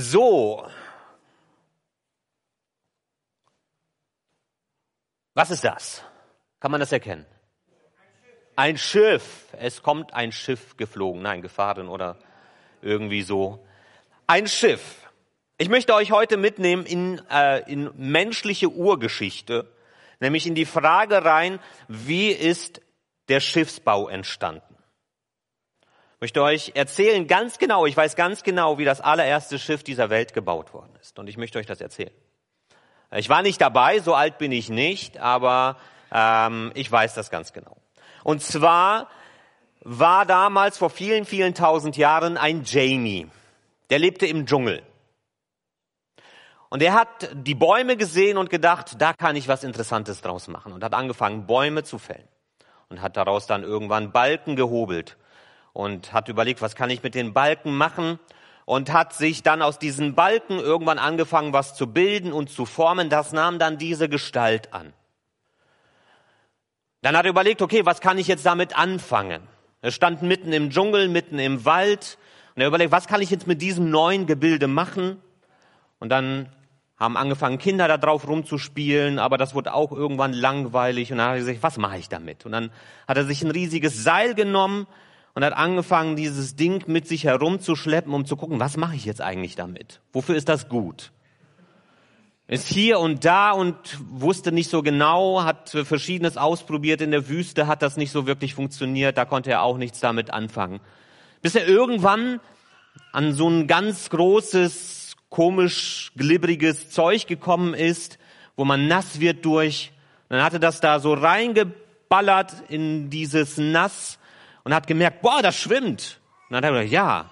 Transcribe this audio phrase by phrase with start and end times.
[0.00, 0.64] So.
[5.34, 6.04] Was ist das?
[6.60, 7.26] Kann man das erkennen?
[8.54, 9.46] Ein Schiff.
[9.58, 11.22] Es kommt ein Schiff geflogen.
[11.22, 12.16] Nein, gefahren oder
[12.80, 13.66] irgendwie so.
[14.28, 15.10] Ein Schiff.
[15.56, 19.68] Ich möchte euch heute mitnehmen in, äh, in menschliche Urgeschichte,
[20.20, 21.58] nämlich in die Frage rein,
[21.88, 22.82] wie ist
[23.28, 24.67] der Schiffsbau entstanden?
[26.20, 30.34] Möchte euch erzählen ganz genau, ich weiß ganz genau, wie das allererste Schiff dieser Welt
[30.34, 31.18] gebaut worden ist.
[31.18, 32.10] Und ich möchte euch das erzählen.
[33.12, 35.76] Ich war nicht dabei, so alt bin ich nicht, aber
[36.12, 37.76] ähm, ich weiß das ganz genau.
[38.24, 39.08] Und zwar
[39.80, 43.28] war damals vor vielen, vielen tausend Jahren ein Jamie.
[43.90, 44.82] Der lebte im Dschungel.
[46.68, 50.72] Und er hat die Bäume gesehen und gedacht, da kann ich was Interessantes draus machen.
[50.72, 52.28] Und hat angefangen, Bäume zu fällen.
[52.90, 55.16] Und hat daraus dann irgendwann Balken gehobelt.
[55.78, 58.18] Und hat überlegt, was kann ich mit den Balken machen?
[58.64, 63.10] Und hat sich dann aus diesen Balken irgendwann angefangen, was zu bilden und zu formen.
[63.10, 64.92] Das nahm dann diese Gestalt an.
[67.00, 69.40] Dann hat er überlegt, okay, was kann ich jetzt damit anfangen?
[69.80, 72.18] Er stand mitten im Dschungel, mitten im Wald
[72.56, 75.22] und er überlegt, was kann ich jetzt mit diesem neuen Gebilde machen?
[76.00, 76.48] Und dann
[76.98, 81.34] haben angefangen, Kinder da drauf rumzuspielen, aber das wurde auch irgendwann langweilig und dann hat
[81.36, 82.46] er gesagt, was mache ich damit?
[82.46, 82.72] Und dann
[83.06, 84.88] hat er sich ein riesiges Seil genommen
[85.38, 89.20] und hat angefangen, dieses Ding mit sich herumzuschleppen, um zu gucken, was mache ich jetzt
[89.20, 90.00] eigentlich damit?
[90.12, 91.12] Wofür ist das gut?
[92.48, 93.76] ist hier und da und
[94.10, 98.54] wusste nicht so genau, hat verschiedenes ausprobiert in der Wüste, hat das nicht so wirklich
[98.54, 100.80] funktioniert, da konnte er auch nichts damit anfangen.
[101.40, 102.40] Bis er irgendwann
[103.12, 108.18] an so ein ganz großes, komisch glibberiges Zeug gekommen ist,
[108.56, 109.92] wo man nass wird durch.
[110.30, 114.18] Dann hatte das da so reingeballert in dieses Nass
[114.64, 116.20] und hat gemerkt, boah, das schwimmt.
[116.48, 117.30] Und dann hat er gesagt, ja,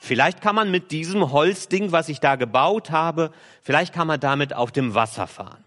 [0.00, 4.54] Vielleicht kann man mit diesem Holzding, was ich da gebaut habe, vielleicht kann man damit
[4.54, 5.64] auf dem Wasser fahren.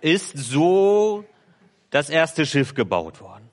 [0.00, 1.24] Ist so
[1.90, 3.50] das erste Schiff gebaut worden.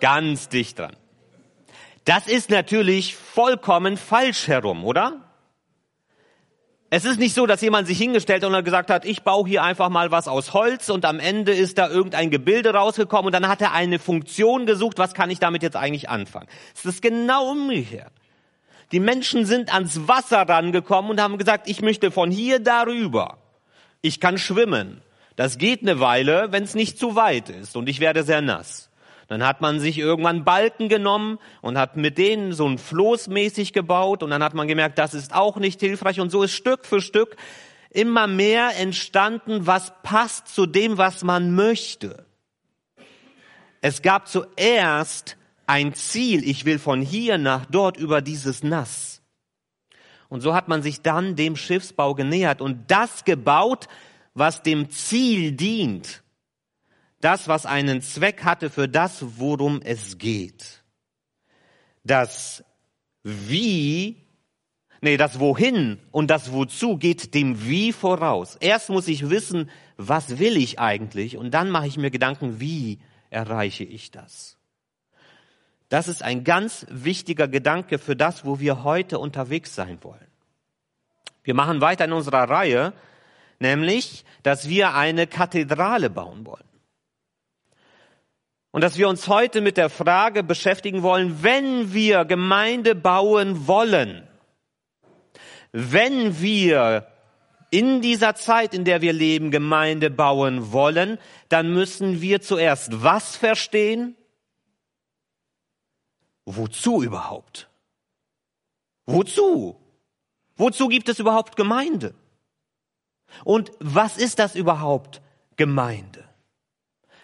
[0.00, 0.96] Ganz dicht dran.
[2.04, 5.27] Das ist natürlich vollkommen falsch herum, oder?
[6.90, 9.90] Es ist nicht so, dass jemand sich hingestellt und gesagt hat, ich baue hier einfach
[9.90, 13.60] mal was aus Holz und am Ende ist da irgendein Gebilde rausgekommen und dann hat
[13.60, 16.48] er eine Funktion gesucht, was kann ich damit jetzt eigentlich anfangen?
[16.74, 18.12] Es ist genau umgekehrt.
[18.92, 23.36] Die Menschen sind ans Wasser rangekommen und haben gesagt, ich möchte von hier darüber.
[24.00, 25.02] Ich kann schwimmen.
[25.36, 28.87] Das geht eine Weile, wenn es nicht zu weit ist und ich werde sehr nass.
[29.28, 33.74] Dann hat man sich irgendwann Balken genommen und hat mit denen so ein Floß mäßig
[33.74, 36.86] gebaut und dann hat man gemerkt, das ist auch nicht hilfreich und so ist Stück
[36.86, 37.36] für Stück
[37.90, 42.24] immer mehr entstanden, was passt zu dem, was man möchte.
[43.82, 49.20] Es gab zuerst ein Ziel, ich will von hier nach dort über dieses Nass.
[50.30, 53.88] Und so hat man sich dann dem Schiffsbau genähert und das gebaut,
[54.32, 56.22] was dem Ziel dient
[57.20, 60.82] das, was einen Zweck hatte für das, worum es geht.
[62.04, 62.64] Das
[63.22, 64.24] Wie,
[65.00, 68.56] nee, das Wohin und das Wozu geht dem Wie voraus.
[68.60, 73.00] Erst muss ich wissen, was will ich eigentlich und dann mache ich mir Gedanken, wie
[73.30, 74.56] erreiche ich das.
[75.88, 80.26] Das ist ein ganz wichtiger Gedanke für das, wo wir heute unterwegs sein wollen.
[81.42, 82.92] Wir machen weiter in unserer Reihe,
[83.58, 86.67] nämlich, dass wir eine Kathedrale bauen wollen.
[88.70, 94.28] Und dass wir uns heute mit der Frage beschäftigen wollen, wenn wir Gemeinde bauen wollen,
[95.72, 97.06] wenn wir
[97.70, 101.18] in dieser Zeit, in der wir leben, Gemeinde bauen wollen,
[101.48, 104.16] dann müssen wir zuerst was verstehen?
[106.44, 107.68] Wozu überhaupt?
[109.04, 109.78] Wozu?
[110.56, 112.14] Wozu gibt es überhaupt Gemeinde?
[113.44, 115.20] Und was ist das überhaupt
[115.56, 116.17] Gemeinde?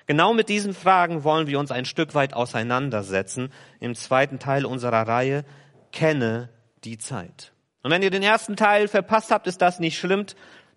[0.06, 5.08] Genau mit diesen Fragen wollen wir uns ein Stück weit auseinandersetzen im zweiten Teil unserer
[5.08, 5.44] Reihe
[5.92, 6.50] Kenne
[6.84, 7.52] die Zeit.
[7.82, 10.26] Und wenn ihr den ersten Teil verpasst habt, ist das nicht schlimm.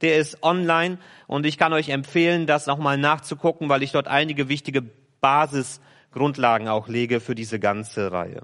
[0.02, 4.48] Der ist online und ich kann euch empfehlen, das nochmal nachzugucken, weil ich dort einige
[4.48, 4.84] wichtige
[5.22, 8.44] Basisgrundlagen auch lege für diese ganze Reihe.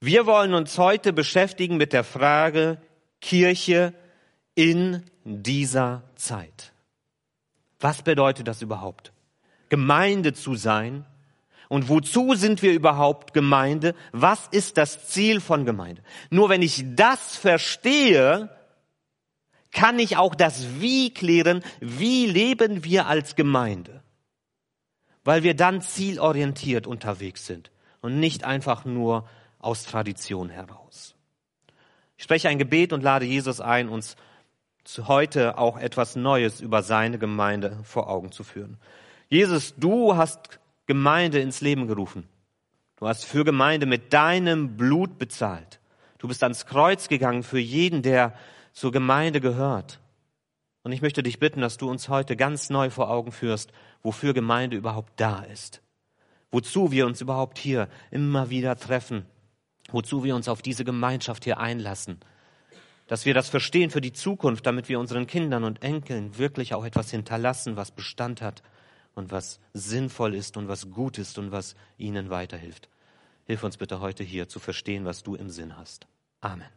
[0.00, 2.78] Wir wollen uns heute beschäftigen mit der Frage
[3.20, 3.94] Kirche
[4.54, 6.73] in dieser Zeit.
[7.80, 9.12] Was bedeutet das überhaupt?
[9.68, 11.04] Gemeinde zu sein?
[11.68, 13.94] Und wozu sind wir überhaupt Gemeinde?
[14.12, 16.02] Was ist das Ziel von Gemeinde?
[16.30, 18.50] Nur wenn ich das verstehe,
[19.72, 24.02] kann ich auch das Wie klären, wie leben wir als Gemeinde.
[25.24, 29.28] Weil wir dann zielorientiert unterwegs sind und nicht einfach nur
[29.58, 31.14] aus Tradition heraus.
[32.16, 34.16] Ich spreche ein Gebet und lade Jesus ein, uns
[35.06, 38.78] heute auch etwas Neues über seine Gemeinde vor Augen zu führen.
[39.28, 42.28] Jesus, du hast Gemeinde ins Leben gerufen.
[42.96, 45.80] Du hast für Gemeinde mit deinem Blut bezahlt.
[46.18, 48.34] Du bist ans Kreuz gegangen für jeden, der
[48.72, 50.00] zur Gemeinde gehört.
[50.82, 53.72] Und ich möchte dich bitten, dass du uns heute ganz neu vor Augen führst,
[54.02, 55.80] wofür Gemeinde überhaupt da ist.
[56.50, 59.26] Wozu wir uns überhaupt hier immer wieder treffen.
[59.90, 62.20] Wozu wir uns auf diese Gemeinschaft hier einlassen.
[63.06, 66.84] Dass wir das verstehen für die Zukunft, damit wir unseren Kindern und Enkeln wirklich auch
[66.84, 68.62] etwas hinterlassen, was Bestand hat
[69.14, 72.88] und was sinnvoll ist und was gut ist und was ihnen weiterhilft.
[73.46, 76.06] Hilf uns bitte heute hier zu verstehen, was du im Sinn hast.
[76.40, 76.68] Amen.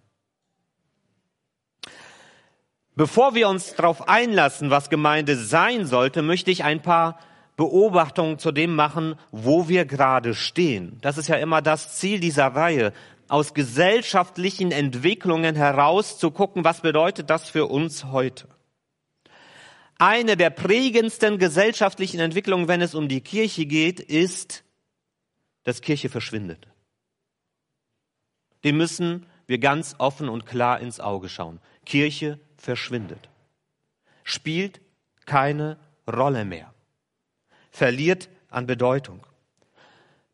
[2.96, 7.20] Bevor wir uns darauf einlassen, was Gemeinde sein sollte, möchte ich ein paar
[7.56, 10.98] Beobachtungen zu dem machen, wo wir gerade stehen.
[11.02, 12.94] Das ist ja immer das Ziel dieser Reihe,
[13.30, 18.48] aus gesellschaftlichen Entwicklungen heraus zu gucken, was bedeutet das für uns heute.
[20.00, 24.64] Eine der prägendsten gesellschaftlichen Entwicklungen, wenn es um die Kirche geht, ist,
[25.64, 26.68] dass Kirche verschwindet.
[28.64, 31.60] Dem müssen wir ganz offen und klar ins Auge schauen.
[31.86, 33.30] Kirche verschwindet,
[34.24, 34.82] spielt
[35.26, 35.78] keine
[36.08, 36.74] Rolle mehr,
[37.72, 39.26] verliert an Bedeutung.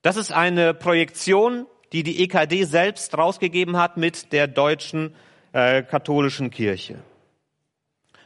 [0.01, 5.15] Das ist eine Projektion, die die EKD selbst rausgegeben hat mit der deutschen
[5.53, 6.97] äh, katholischen Kirche.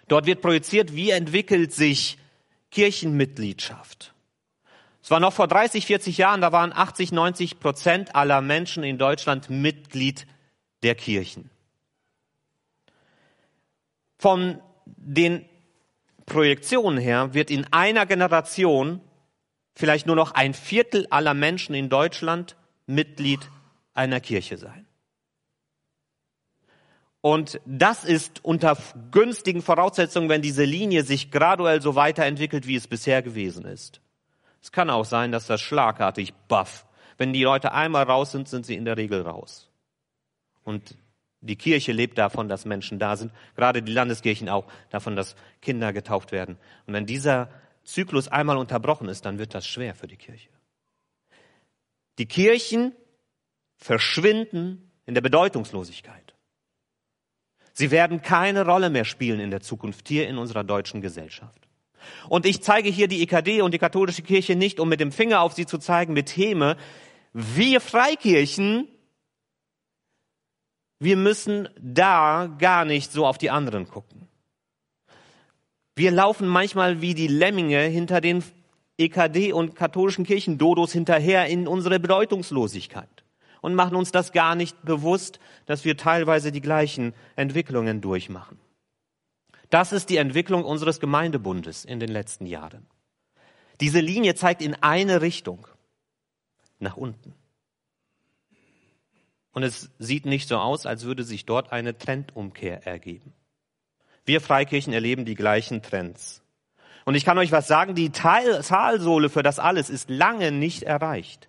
[0.07, 2.17] Dort wird projiziert, wie entwickelt sich
[2.71, 4.13] Kirchenmitgliedschaft.
[5.03, 8.97] Es war noch vor 30, 40 Jahren, da waren 80, 90 Prozent aller Menschen in
[8.97, 10.25] Deutschland Mitglied
[10.83, 11.49] der Kirchen.
[14.17, 15.45] Von den
[16.25, 19.01] Projektionen her wird in einer Generation
[19.75, 22.55] vielleicht nur noch ein Viertel aller Menschen in Deutschland
[22.85, 23.49] Mitglied
[23.97, 24.85] einer Kirche sein.
[27.21, 28.77] Und das ist unter
[29.11, 34.01] günstigen Voraussetzungen, wenn diese Linie sich graduell so weiterentwickelt, wie es bisher gewesen ist.
[34.61, 36.85] Es kann auch sein, dass das schlagartig baff.
[37.17, 39.69] Wenn die Leute einmal raus sind, sind sie in der Regel raus.
[40.63, 40.95] Und
[41.41, 45.93] die Kirche lebt davon, dass Menschen da sind, gerade die Landeskirchen auch davon, dass Kinder
[45.93, 46.57] getauft werden.
[46.85, 47.49] Und wenn dieser
[47.83, 50.49] Zyklus einmal unterbrochen ist, dann wird das schwer für die Kirche.
[52.19, 52.93] Die Kirchen
[53.77, 56.33] verschwinden in der Bedeutungslosigkeit.
[57.71, 61.67] Sie werden keine Rolle mehr spielen in der Zukunft hier in unserer deutschen Gesellschaft.
[62.27, 65.41] Und ich zeige hier die EKD und die katholische Kirche nicht, um mit dem Finger
[65.41, 66.75] auf sie zu zeigen, mit Häme.
[67.33, 68.87] Wir Freikirchen,
[70.99, 74.27] wir müssen da gar nicht so auf die anderen gucken.
[75.95, 78.43] Wir laufen manchmal wie die Lemminge hinter den
[78.97, 83.23] EKD und katholischen Kirchendodos hinterher in unsere Bedeutungslosigkeit
[83.61, 88.59] und machen uns das gar nicht bewusst, dass wir teilweise die gleichen Entwicklungen durchmachen.
[89.69, 92.85] Das ist die Entwicklung unseres Gemeindebundes in den letzten Jahren.
[93.81, 95.67] Diese Linie zeigt in eine Richtung,
[96.79, 97.33] nach unten.
[99.51, 103.33] Und es sieht nicht so aus, als würde sich dort eine Trendumkehr ergeben.
[104.23, 106.43] Wir Freikirchen erleben die gleichen Trends.
[107.05, 111.47] Und ich kann euch was sagen, die Talsohle für das alles ist lange nicht erreicht.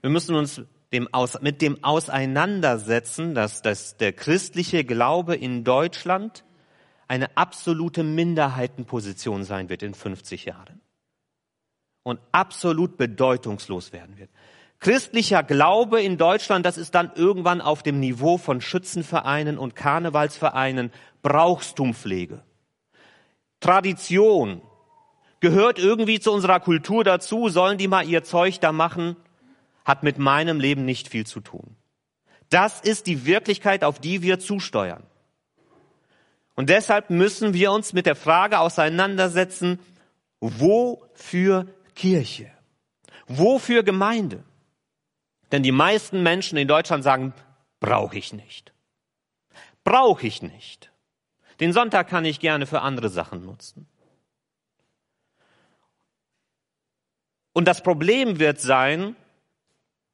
[0.00, 6.44] Wir müssen uns dem aus, mit dem auseinandersetzen, dass, dass der christliche Glaube in Deutschland
[7.06, 10.80] eine absolute Minderheitenposition sein wird in 50 Jahren
[12.02, 14.30] und absolut bedeutungslos werden wird.
[14.78, 20.90] Christlicher Glaube in Deutschland, das ist dann irgendwann auf dem Niveau von Schützenvereinen und Karnevalsvereinen
[21.22, 22.42] Brauchstumpflege.
[23.60, 24.62] Tradition
[25.40, 29.16] gehört irgendwie zu unserer Kultur dazu, sollen die mal ihr Zeug da machen
[29.90, 31.74] hat mit meinem Leben nicht viel zu tun.
[32.48, 35.02] Das ist die Wirklichkeit, auf die wir zusteuern.
[36.54, 39.80] Und deshalb müssen wir uns mit der Frage auseinandersetzen,
[40.38, 41.66] wofür
[41.96, 42.52] Kirche?
[43.26, 44.44] Wofür Gemeinde?
[45.50, 47.34] Denn die meisten Menschen in Deutschland sagen,
[47.80, 48.72] brauche ich nicht.
[49.82, 50.92] Brauche ich nicht.
[51.58, 53.88] Den Sonntag kann ich gerne für andere Sachen nutzen.
[57.52, 59.16] Und das Problem wird sein,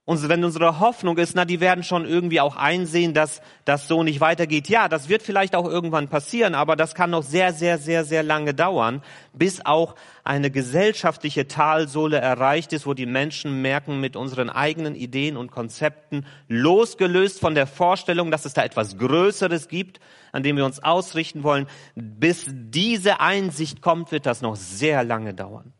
[0.08, 4.04] Und wenn unsere Hoffnung ist, na, die werden schon irgendwie auch einsehen, dass das so
[4.04, 4.68] nicht weitergeht.
[4.68, 8.22] Ja, das wird vielleicht auch irgendwann passieren, aber das kann noch sehr, sehr, sehr, sehr
[8.22, 14.48] lange dauern, bis auch eine gesellschaftliche Talsohle erreicht ist, wo die Menschen merken, mit unseren
[14.48, 19.98] eigenen Ideen und Konzepten, losgelöst von der Vorstellung, dass es da etwas Größeres gibt,
[20.30, 25.34] an dem wir uns ausrichten wollen, bis diese Einsicht kommt, wird das noch sehr lange
[25.34, 25.72] dauern.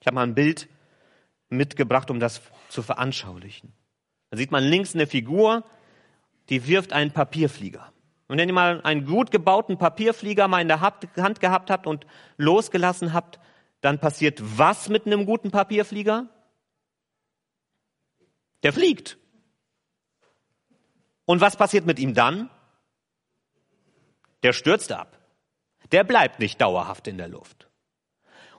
[0.00, 0.70] Ich habe mal ein Bild
[1.52, 3.72] mitgebracht, um das zu veranschaulichen.
[4.30, 5.64] Da sieht man links eine Figur,
[6.48, 7.92] die wirft einen Papierflieger.
[8.28, 12.06] Und wenn ihr mal einen gut gebauten Papierflieger mal in der Hand gehabt habt und
[12.38, 13.38] losgelassen habt,
[13.82, 16.28] dann passiert was mit einem guten Papierflieger?
[18.62, 19.18] Der fliegt.
[21.24, 22.48] Und was passiert mit ihm dann?
[24.42, 25.18] Der stürzt ab.
[25.90, 27.68] Der bleibt nicht dauerhaft in der Luft.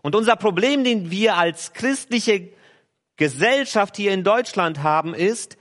[0.02, 2.50] Und unser Problem, den wir als christliche
[3.18, 5.58] Gesellschaft hier in Deutschland haben, ist,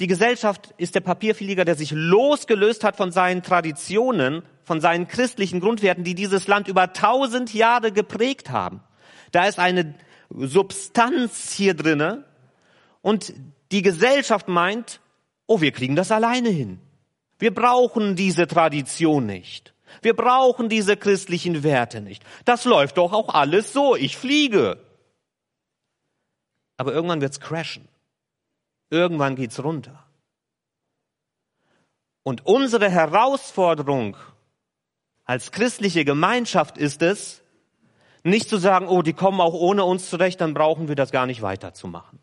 [0.00, 5.60] die Gesellschaft ist der Papierflieger, der sich losgelöst hat von seinen Traditionen, von seinen christlichen
[5.60, 8.80] Grundwerten, die dieses Land über tausend Jahre geprägt haben.
[9.32, 9.94] Da ist eine
[10.30, 12.24] Substanz hier drinne
[13.02, 13.32] und
[13.72, 15.00] die Gesellschaft meint,
[15.46, 16.80] oh, wir kriegen das alleine hin.
[17.38, 19.74] Wir brauchen diese Tradition nicht.
[20.02, 22.22] Wir brauchen diese christlichen Werte nicht.
[22.44, 23.96] Das läuft doch auch alles so.
[23.96, 24.78] Ich fliege
[26.78, 27.86] aber irgendwann wird's crashen.
[28.88, 30.02] Irgendwann geht's runter.
[32.22, 34.16] Und unsere Herausforderung
[35.24, 37.42] als christliche Gemeinschaft ist es,
[38.22, 41.26] nicht zu sagen, oh, die kommen auch ohne uns zurecht, dann brauchen wir das gar
[41.26, 42.18] nicht weiterzumachen.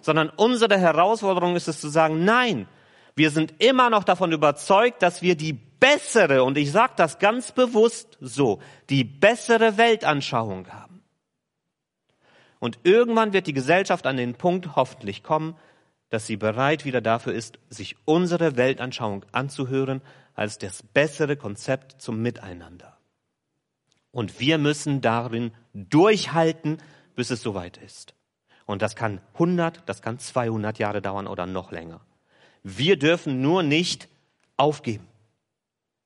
[0.00, 2.68] Sondern unsere Herausforderung ist es zu sagen, nein,
[3.16, 7.52] wir sind immer noch davon überzeugt, dass wir die bessere, und ich sage das ganz
[7.52, 10.93] bewusst so, die bessere Weltanschauung haben.
[12.64, 15.54] Und irgendwann wird die Gesellschaft an den Punkt hoffentlich kommen,
[16.08, 20.00] dass sie bereit wieder dafür ist, sich unsere Weltanschauung anzuhören
[20.32, 22.96] als das bessere Konzept zum Miteinander.
[24.12, 26.78] Und wir müssen darin durchhalten,
[27.14, 28.14] bis es soweit ist.
[28.64, 32.00] Und das kann 100, das kann 200 Jahre dauern oder noch länger.
[32.62, 34.08] Wir dürfen nur nicht
[34.56, 35.06] aufgeben,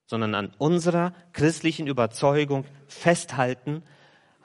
[0.07, 3.85] sondern an unserer christlichen Überzeugung festhalten,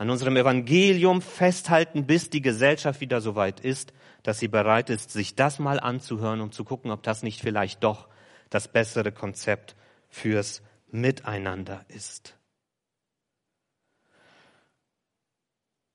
[0.04, 5.12] an unserem Evangelium festhalten, bis die Gesellschaft wieder so weit ist, dass sie bereit ist,
[5.12, 8.10] sich das mal anzuhören, um zu gucken, ob das nicht vielleicht doch
[8.50, 9.78] das bessere Konzept
[10.10, 12.36] fürs Miteinander ist.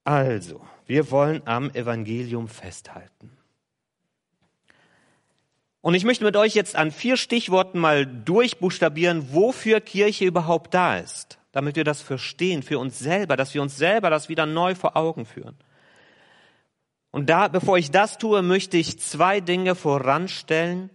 [0.05, 3.37] Also, wir wollen am Evangelium festhalten.
[5.83, 10.97] Und ich möchte mit euch jetzt an vier Stichworten mal durchbuchstabieren, wofür Kirche überhaupt da
[10.97, 14.77] ist damit wir das verstehen für uns selber, dass wir uns selber das wieder neu
[14.77, 15.57] vor Augen führen.
[17.11, 20.89] Und da, bevor ich das tue, möchte ich zwei Dinge voranstellen,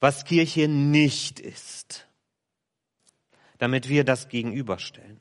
[0.00, 2.08] was Kirche nicht ist,
[3.58, 5.20] damit wir das gegenüberstellen.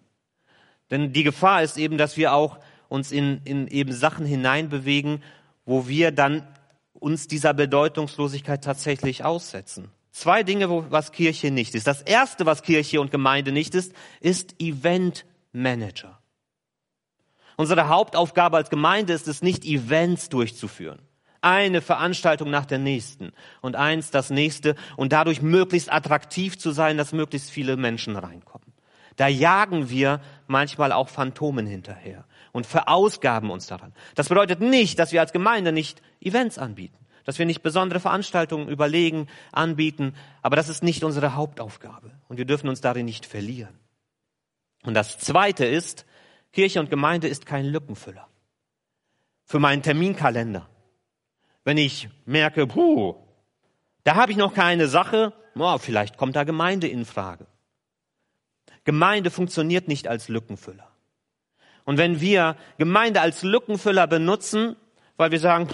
[0.91, 5.23] Denn die Gefahr ist eben, dass wir auch uns in, in eben Sachen hineinbewegen,
[5.65, 6.47] wo wir dann
[6.93, 9.91] uns dieser Bedeutungslosigkeit tatsächlich aussetzen.
[10.11, 11.87] Zwei Dinge, was Kirche nicht ist.
[11.87, 16.19] Das erste, was Kirche und Gemeinde nicht ist, ist Event Manager.
[17.55, 20.99] Unsere Hauptaufgabe als Gemeinde ist es nicht, Events durchzuführen.
[21.41, 26.97] Eine Veranstaltung nach der nächsten und eins das nächste und dadurch möglichst attraktiv zu sein,
[26.97, 28.73] dass möglichst viele Menschen reinkommen.
[29.15, 33.93] Da jagen wir manchmal auch Phantomen hinterher und verausgaben uns daran.
[34.13, 38.69] Das bedeutet nicht, dass wir als Gemeinde nicht Events anbieten dass wir nicht besondere Veranstaltungen
[38.69, 43.77] überlegen, anbieten, aber das ist nicht unsere Hauptaufgabe und wir dürfen uns darin nicht verlieren.
[44.83, 46.05] Und das Zweite ist,
[46.53, 48.29] Kirche und Gemeinde ist kein Lückenfüller
[49.43, 50.69] für meinen Terminkalender.
[51.65, 53.15] Wenn ich merke, puh,
[54.05, 57.45] da habe ich noch keine Sache, oh, vielleicht kommt da Gemeinde in Frage.
[58.85, 60.87] Gemeinde funktioniert nicht als Lückenfüller.
[61.83, 64.77] Und wenn wir Gemeinde als Lückenfüller benutzen,
[65.17, 65.67] weil wir sagen,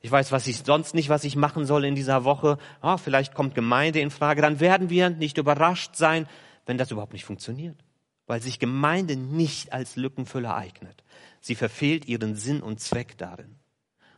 [0.00, 2.56] ich weiß, was ich sonst nicht, was ich machen soll in dieser Woche.
[2.82, 4.40] Oh, vielleicht kommt Gemeinde in Frage.
[4.40, 6.26] Dann werden wir nicht überrascht sein,
[6.64, 7.76] wenn das überhaupt nicht funktioniert.
[8.26, 11.02] Weil sich Gemeinde nicht als Lückenfüller eignet.
[11.40, 13.56] Sie verfehlt ihren Sinn und Zweck darin.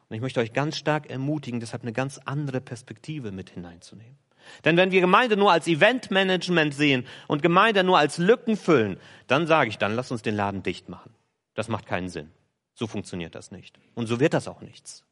[0.08, 4.18] Und ich möchte euch ganz stark ermutigen, deshalb eine ganz andere Perspektive mit hineinzunehmen.
[4.64, 9.46] Denn wenn wir Gemeinde nur als Eventmanagement sehen und Gemeinde nur als Lücken füllen, dann
[9.46, 11.14] sage ich, dann lass uns den Laden dicht machen.
[11.54, 12.30] Das macht keinen Sinn.
[12.74, 13.78] So funktioniert das nicht.
[13.94, 15.04] Und so wird das auch nichts.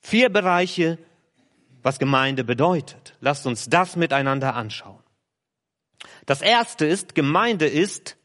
[0.00, 0.98] Vier Bereiche,
[1.82, 3.16] was Gemeinde bedeutet.
[3.20, 5.02] Lasst uns das miteinander anschauen.
[6.26, 8.16] Das erste ist, Gemeinde ist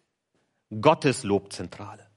[0.82, 2.10] Gottes Lobzentrale.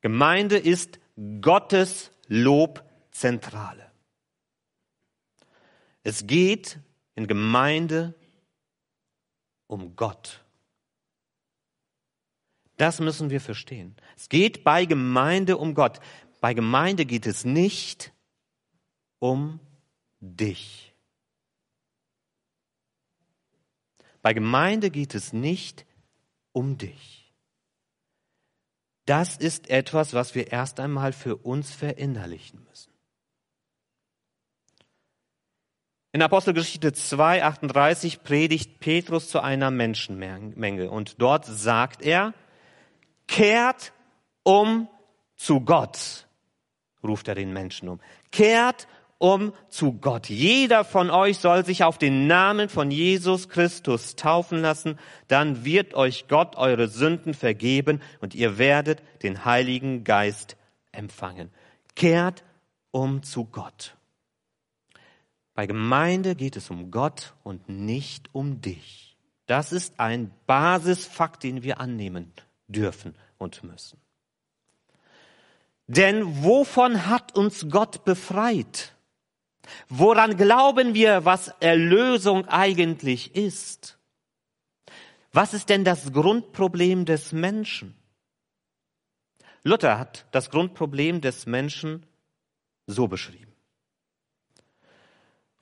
[0.00, 0.98] Gemeinde ist
[1.40, 3.90] Gottes Lobzentrale.
[6.02, 6.78] Es geht
[7.16, 8.14] in Gemeinde
[9.66, 10.44] um Gott.
[12.76, 13.96] Das müssen wir verstehen.
[14.16, 15.98] Es geht bei Gemeinde um Gott.
[16.40, 18.12] Bei Gemeinde geht es nicht
[19.18, 19.60] um
[20.20, 20.94] dich.
[24.22, 25.86] Bei Gemeinde geht es nicht
[26.52, 27.32] um dich.
[29.06, 32.92] Das ist etwas, was wir erst einmal für uns verinnerlichen müssen.
[36.12, 42.34] In Apostelgeschichte 2, 38 predigt Petrus zu einer Menschenmenge und dort sagt er,
[43.26, 43.92] kehrt
[44.42, 44.88] um
[45.36, 46.26] zu Gott,
[47.02, 48.00] ruft er den Menschen um.
[48.32, 50.28] Kehrt um zu Gott.
[50.28, 55.94] Jeder von euch soll sich auf den Namen von Jesus Christus taufen lassen, dann wird
[55.94, 60.56] euch Gott eure Sünden vergeben und ihr werdet den Heiligen Geist
[60.92, 61.50] empfangen.
[61.96, 62.44] Kehrt
[62.90, 63.96] um zu Gott.
[65.54, 69.16] Bei Gemeinde geht es um Gott und nicht um dich.
[69.46, 72.32] Das ist ein Basisfakt, den wir annehmen
[72.68, 73.98] dürfen und müssen.
[75.88, 78.94] Denn wovon hat uns Gott befreit?
[79.88, 83.98] Woran glauben wir, was Erlösung eigentlich ist?
[85.32, 87.94] Was ist denn das Grundproblem des Menschen?
[89.62, 92.06] Luther hat das Grundproblem des Menschen
[92.86, 93.52] so beschrieben.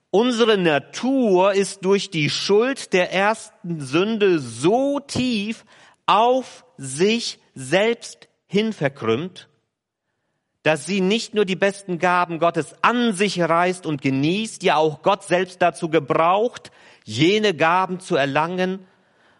[0.09, 5.65] Unsere Natur ist durch die Schuld der ersten Sünde so tief
[6.05, 9.49] auf sich selbst hin verkrümmt,
[10.67, 15.01] dass sie nicht nur die besten Gaben Gottes an sich reißt und genießt, ja auch
[15.01, 16.73] Gott selbst dazu gebraucht,
[17.05, 18.85] jene Gaben zu erlangen,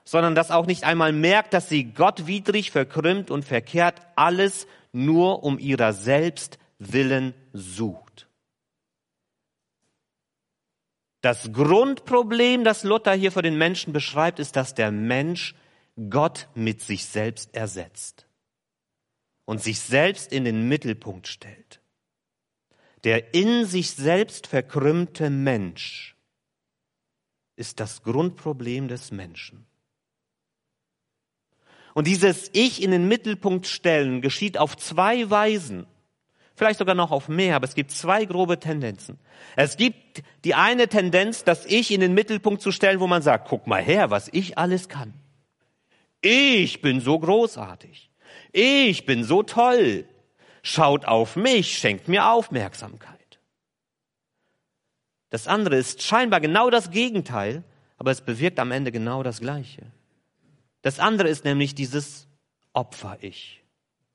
[0.05, 5.59] sondern dass auch nicht einmal merkt, dass sie gottwidrig verkrümmt und verkehrt alles nur um
[5.59, 8.29] ihrer selbst willen sucht.
[11.19, 15.55] Das Grundproblem, das Luther hier für den Menschen beschreibt, ist, dass der Mensch
[16.09, 18.26] Gott mit sich selbst ersetzt
[19.47, 21.81] und sich selbst in den Mittelpunkt stellt.
[23.05, 26.17] Der in sich selbst verkrümmte Mensch
[27.55, 29.65] ist das Grundproblem des Menschen.
[31.93, 35.87] Und dieses Ich in den Mittelpunkt stellen geschieht auf zwei Weisen.
[36.53, 39.17] Vielleicht sogar noch auf mehr, aber es gibt zwei grobe Tendenzen.
[39.55, 43.47] Es gibt die eine Tendenz, das Ich in den Mittelpunkt zu stellen, wo man sagt,
[43.47, 45.13] guck mal her, was ich alles kann.
[46.19, 48.11] Ich bin so großartig.
[48.51, 50.05] Ich bin so toll.
[50.63, 53.39] Schaut auf mich, schenkt mir Aufmerksamkeit.
[55.29, 57.63] Das andere ist scheinbar genau das Gegenteil,
[57.97, 59.91] aber es bewirkt am Ende genau das Gleiche.
[60.81, 62.27] Das andere ist nämlich dieses
[62.73, 63.63] Opfer-Ich.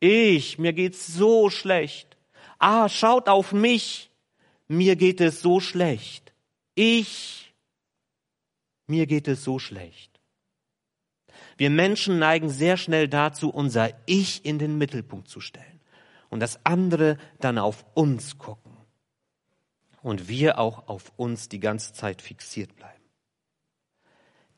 [0.00, 2.16] Ich, mir geht's so schlecht.
[2.58, 4.10] Ah, schaut auf mich.
[4.68, 6.32] Mir geht es so schlecht.
[6.74, 7.52] Ich,
[8.86, 10.11] mir geht es so schlecht.
[11.62, 15.80] Wir Menschen neigen sehr schnell dazu, unser Ich in den Mittelpunkt zu stellen
[16.28, 18.76] und das andere dann auf uns gucken
[20.02, 23.04] und wir auch auf uns die ganze Zeit fixiert bleiben.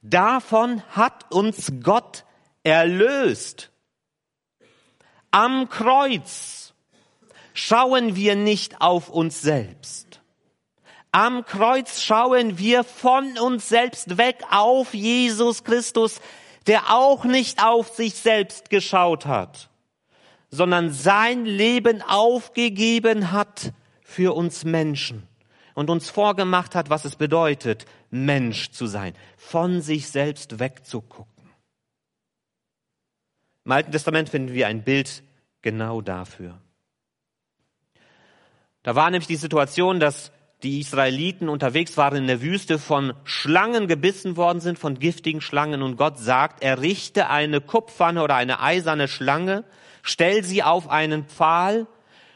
[0.01, 2.25] Davon hat uns Gott
[2.63, 3.71] erlöst.
[5.31, 6.73] Am Kreuz
[7.53, 10.23] schauen wir nicht auf uns selbst.
[11.13, 16.19] Am Kreuz schauen wir von uns selbst weg auf Jesus Christus,
[16.67, 19.69] der auch nicht auf sich selbst geschaut hat,
[20.51, 23.73] sondern sein Leben aufgegeben hat
[24.03, 25.27] für uns Menschen
[25.75, 31.35] und uns vorgemacht hat, was es bedeutet, Mensch zu sein, von sich selbst wegzugucken.
[33.65, 35.23] Im Alten Testament finden wir ein Bild
[35.63, 36.61] genau dafür.
[38.83, 40.31] Da war nämlich die Situation, dass
[40.65, 45.83] die Israeliten unterwegs waren in der Wüste, von Schlangen gebissen worden sind, von giftigen Schlangen.
[45.83, 49.65] Und Gott sagt, errichte eine Kupferne oder eine eiserne Schlange,
[50.03, 51.87] stell sie auf einen Pfahl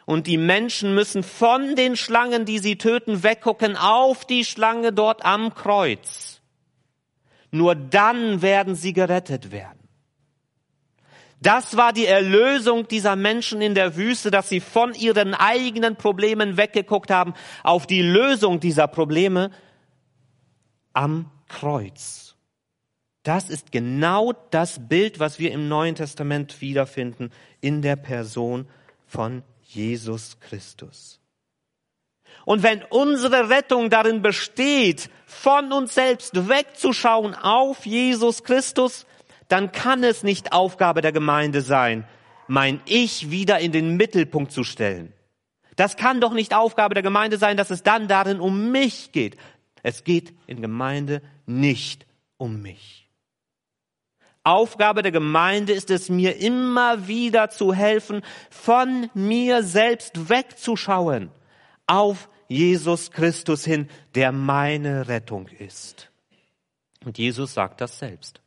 [0.05, 5.25] und die Menschen müssen von den Schlangen, die sie töten, weggucken auf die Schlange dort
[5.25, 6.41] am Kreuz.
[7.51, 9.78] Nur dann werden sie gerettet werden.
[11.41, 16.57] Das war die Erlösung dieser Menschen in der Wüste, dass sie von ihren eigenen Problemen
[16.57, 19.51] weggeguckt haben auf die Lösung dieser Probleme
[20.93, 22.35] am Kreuz.
[23.23, 28.67] Das ist genau das Bild, was wir im Neuen Testament wiederfinden in der Person
[29.07, 31.21] von Jesus Christus.
[32.45, 39.05] Und wenn unsere Rettung darin besteht, von uns selbst wegzuschauen auf Jesus Christus,
[39.49, 42.07] dann kann es nicht Aufgabe der Gemeinde sein,
[42.47, 45.13] mein Ich wieder in den Mittelpunkt zu stellen.
[45.77, 49.37] Das kann doch nicht Aufgabe der Gemeinde sein, dass es dann darin um mich geht.
[49.83, 52.07] Es geht in Gemeinde nicht
[52.37, 53.09] um mich.
[54.43, 61.31] Aufgabe der Gemeinde ist es mir immer wieder zu helfen, von mir selbst wegzuschauen
[61.87, 66.11] auf Jesus Christus hin, der meine Rettung ist.
[67.05, 68.41] Und Jesus sagt das selbst.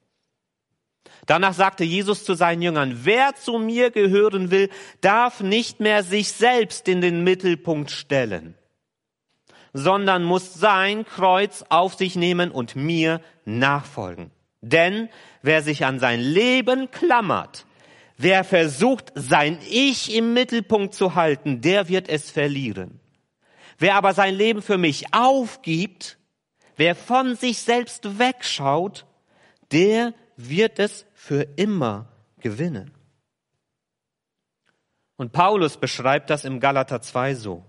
[1.26, 4.70] Danach sagte Jesus zu seinen Jüngern, wer zu mir gehören will,
[5.02, 8.56] darf nicht mehr sich selbst in den Mittelpunkt stellen,
[9.74, 14.32] sondern muss sein Kreuz auf sich nehmen und mir nachfolgen.
[14.62, 15.10] Denn
[15.42, 17.66] wer sich an sein Leben klammert,
[18.18, 23.00] wer versucht, sein Ich im Mittelpunkt zu halten, der wird es verlieren.
[23.78, 26.18] Wer aber sein Leben für mich aufgibt,
[26.78, 29.06] wer von sich selbst wegschaut,
[29.72, 30.14] der
[30.50, 32.08] wird es für immer
[32.40, 32.92] gewinnen.
[35.18, 37.66] Und Paulus beschreibt das im Galater 2 so.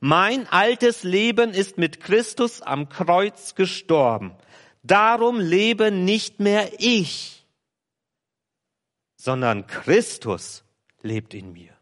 [0.00, 4.36] Mein altes Leben ist mit Christus am Kreuz gestorben.
[4.84, 7.44] Darum lebe nicht mehr ich,
[9.16, 10.62] sondern Christus
[11.02, 11.72] lebt in mir.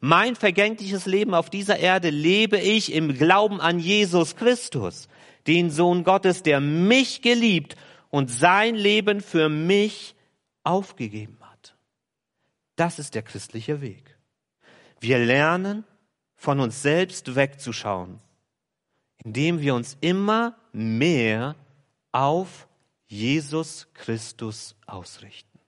[0.00, 5.08] Mein vergängliches Leben auf dieser Erde lebe ich im Glauben an Jesus Christus,
[5.46, 7.76] den Sohn Gottes, der mich geliebt
[8.10, 10.14] und sein Leben für mich
[10.64, 11.74] aufgegeben hat.
[12.76, 14.16] Das ist der christliche Weg.
[15.00, 15.84] Wir lernen,
[16.38, 18.20] von uns selbst wegzuschauen,
[19.24, 21.56] indem wir uns immer mehr
[22.12, 22.68] auf
[23.08, 25.58] Jesus Christus ausrichten,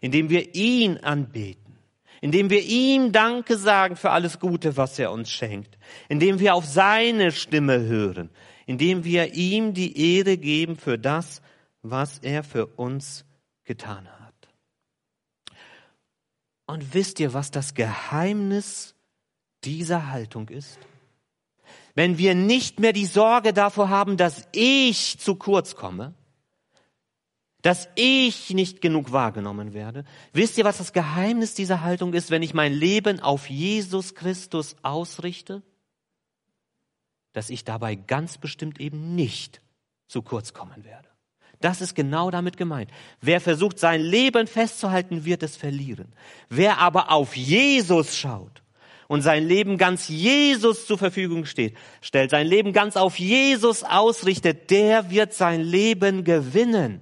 [0.00, 1.78] indem wir ihn anbeten,
[2.20, 6.64] indem wir ihm Danke sagen für alles Gute, was er uns schenkt, indem wir auf
[6.64, 8.30] seine Stimme hören,
[8.66, 11.42] indem wir ihm die Ehre geben für das,
[11.82, 13.24] was er für uns
[13.64, 14.34] getan hat.
[16.66, 18.94] Und wisst ihr, was das Geheimnis
[19.64, 20.78] dieser Haltung ist?
[21.94, 26.14] Wenn wir nicht mehr die Sorge davor haben, dass ich zu kurz komme,
[27.62, 30.04] dass ich nicht genug wahrgenommen werde.
[30.32, 34.76] Wisst ihr, was das Geheimnis dieser Haltung ist, wenn ich mein Leben auf Jesus Christus
[34.82, 35.62] ausrichte?
[37.32, 39.62] Dass ich dabei ganz bestimmt eben nicht
[40.08, 41.11] zu kurz kommen werde.
[41.62, 42.90] Das ist genau damit gemeint.
[43.20, 46.12] Wer versucht, sein Leben festzuhalten, wird es verlieren.
[46.48, 48.62] Wer aber auf Jesus schaut
[49.06, 54.70] und sein Leben ganz Jesus zur Verfügung steht, stellt sein Leben ganz auf Jesus ausrichtet,
[54.70, 57.00] der wird sein Leben gewinnen.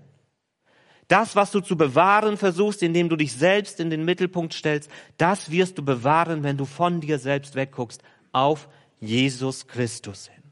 [1.09, 5.51] Das, was du zu bewahren versuchst, indem du dich selbst in den Mittelpunkt stellst, das
[5.51, 8.68] wirst du bewahren, wenn du von dir selbst wegguckst, auf
[9.01, 10.42] Jesus Christus hin.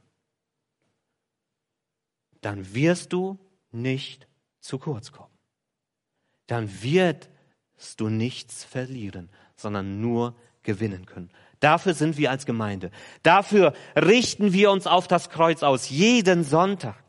[2.41, 3.39] Dann wirst du
[3.83, 4.29] nicht
[4.61, 5.37] zu kurz kommen.
[6.47, 7.29] Dann wirst
[7.99, 11.31] du nichts verlieren, sondern nur gewinnen können.
[11.61, 12.91] Dafür sind wir als Gemeinde.
[13.23, 17.03] Dafür richten wir uns auf das Kreuz aus, jeden Sonntag.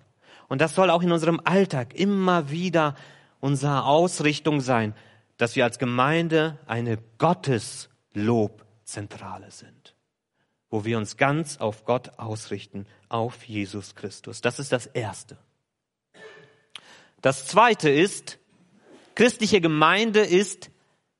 [0.47, 2.95] Und das soll auch in unserem Alltag immer wieder
[3.39, 4.95] unsere Ausrichtung sein,
[5.37, 9.95] dass wir als Gemeinde eine Gotteslobzentrale sind,
[10.69, 14.41] wo wir uns ganz auf Gott ausrichten, auf Jesus Christus.
[14.41, 15.37] Das ist das Erste.
[17.21, 18.39] Das zweite ist,
[19.15, 20.71] christliche Gemeinde ist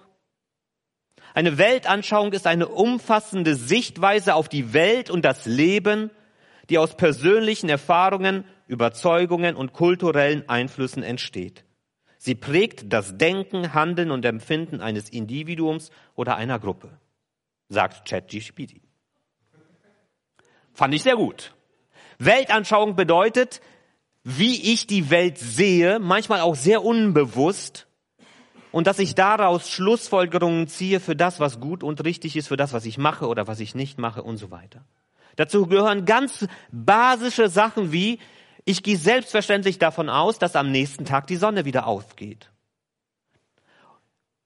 [1.34, 6.10] Eine Weltanschauung ist eine umfassende Sichtweise auf die Welt und das Leben,
[6.70, 11.64] die aus persönlichen Erfahrungen Überzeugungen und kulturellen Einflüssen entsteht.
[12.18, 16.98] Sie prägt das Denken, Handeln und Empfinden eines Individuums oder einer Gruppe,
[17.68, 18.80] sagt ChatGPT.
[20.72, 21.54] Fand ich sehr gut.
[22.18, 23.60] Weltanschauung bedeutet,
[24.22, 27.86] wie ich die Welt sehe, manchmal auch sehr unbewusst,
[28.74, 32.72] und dass ich daraus Schlussfolgerungen ziehe für das, was gut und richtig ist, für das,
[32.72, 34.84] was ich mache oder was ich nicht mache und so weiter.
[35.36, 38.18] Dazu gehören ganz basische Sachen wie,
[38.64, 42.50] ich gehe selbstverständlich davon aus, dass am nächsten Tag die Sonne wieder aufgeht.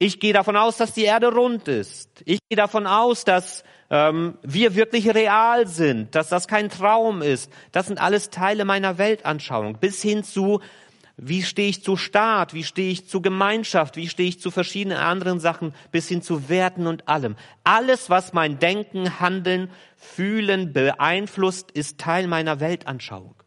[0.01, 2.23] Ich gehe davon aus, dass die Erde rund ist.
[2.25, 7.53] Ich gehe davon aus, dass ähm, wir wirklich real sind, dass das kein Traum ist.
[7.73, 9.79] Das sind alles Teile meiner Weltanschauung.
[9.79, 10.61] Bis hin zu,
[11.17, 14.99] wie stehe ich zu Staat, wie stehe ich zu Gemeinschaft, wie stehe ich zu verschiedenen
[14.99, 17.35] anderen Sachen, bis hin zu Werten und allem.
[17.65, 23.38] Alles, was mein Denken, Handeln, Fühlen beeinflusst, ist Teil meiner Weltanschauung.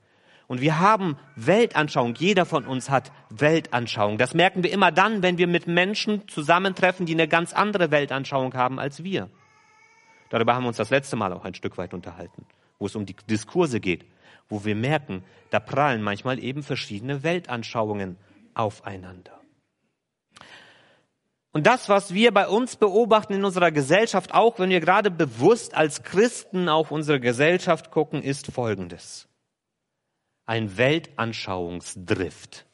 [0.52, 2.14] Und wir haben Weltanschauung.
[2.16, 4.18] Jeder von uns hat Weltanschauung.
[4.18, 8.54] Das merken wir immer dann, wenn wir mit Menschen zusammentreffen, die eine ganz andere Weltanschauung
[8.54, 9.30] haben als wir.
[10.30, 12.46] Darüber haben wir uns das letzte Mal auch ein Stück weit unterhalten,
[12.80, 14.04] wo es um die Diskurse geht,
[14.50, 18.18] wo wir merken, da prallen manchmal eben verschiedene Weltanschauungen
[18.54, 19.40] aufeinander.
[21.54, 25.76] Und das, was wir bei uns beobachten in unserer Gesellschaft, auch wenn wir gerade bewusst
[25.76, 29.31] als Christen auf unsere Gesellschaft gucken, ist Folgendes
[30.52, 32.66] ein Weltanschauungsdrift.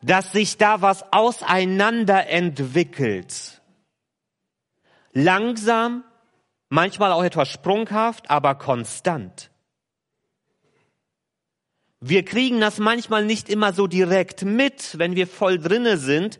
[0.00, 3.60] Dass sich da was auseinander entwickelt.
[5.12, 6.04] Langsam,
[6.68, 9.50] manchmal auch etwas sprunghaft, aber konstant.
[11.98, 16.38] Wir kriegen das manchmal nicht immer so direkt mit, wenn wir voll drinne sind,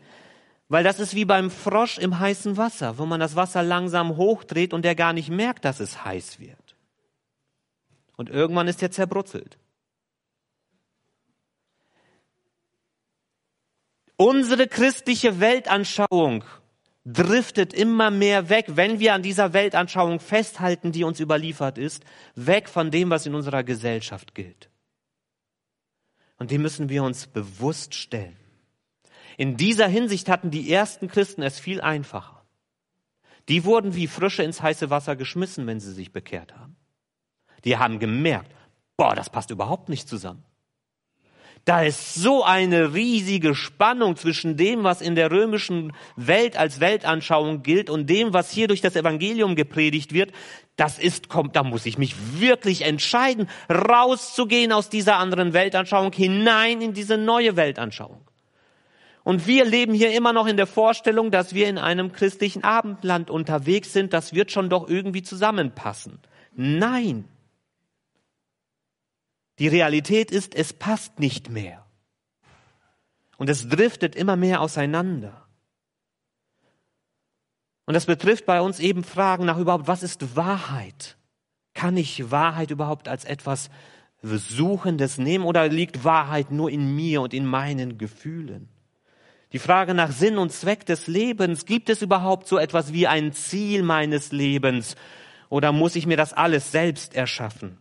[0.68, 4.72] weil das ist wie beim Frosch im heißen Wasser, wo man das Wasser langsam hochdreht
[4.72, 6.59] und der gar nicht merkt, dass es heiß wird.
[8.20, 9.56] Und irgendwann ist er zerbrutzelt.
[14.18, 16.44] Unsere christliche Weltanschauung
[17.06, 22.04] driftet immer mehr weg, wenn wir an dieser Weltanschauung festhalten, die uns überliefert ist,
[22.34, 24.68] weg von dem, was in unserer Gesellschaft gilt.
[26.36, 28.36] Und dem müssen wir uns bewusst stellen.
[29.38, 32.44] In dieser Hinsicht hatten die ersten Christen es viel einfacher.
[33.48, 36.69] Die wurden wie Frische ins heiße Wasser geschmissen, wenn sie sich bekehrt haben.
[37.64, 38.52] Die haben gemerkt,
[38.96, 40.44] boah, das passt überhaupt nicht zusammen.
[41.66, 47.62] Da ist so eine riesige Spannung zwischen dem, was in der römischen Welt als Weltanschauung
[47.62, 50.32] gilt und dem, was hier durch das Evangelium gepredigt wird.
[50.76, 56.80] Das ist, kommt, da muss ich mich wirklich entscheiden, rauszugehen aus dieser anderen Weltanschauung hinein
[56.80, 58.22] in diese neue Weltanschauung.
[59.22, 63.30] Und wir leben hier immer noch in der Vorstellung, dass wir in einem christlichen Abendland
[63.30, 64.14] unterwegs sind.
[64.14, 66.20] Das wird schon doch irgendwie zusammenpassen.
[66.56, 67.26] Nein.
[69.60, 71.84] Die Realität ist, es passt nicht mehr.
[73.36, 75.46] Und es driftet immer mehr auseinander.
[77.84, 81.18] Und das betrifft bei uns eben Fragen nach überhaupt, was ist Wahrheit?
[81.74, 83.68] Kann ich Wahrheit überhaupt als etwas
[84.22, 88.68] Suchendes nehmen oder liegt Wahrheit nur in mir und in meinen Gefühlen?
[89.52, 93.32] Die Frage nach Sinn und Zweck des Lebens, gibt es überhaupt so etwas wie ein
[93.32, 94.94] Ziel meines Lebens
[95.48, 97.79] oder muss ich mir das alles selbst erschaffen?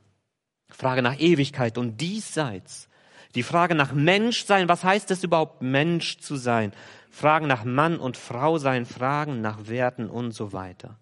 [0.70, 2.90] Frage nach Ewigkeit und diesseits.
[3.36, 6.74] Die Frage nach Menschsein, was heißt es überhaupt, Mensch zu sein?
[7.12, 10.98] Fragen nach Mann und Frau sein, Fragen nach Werten und so weiter.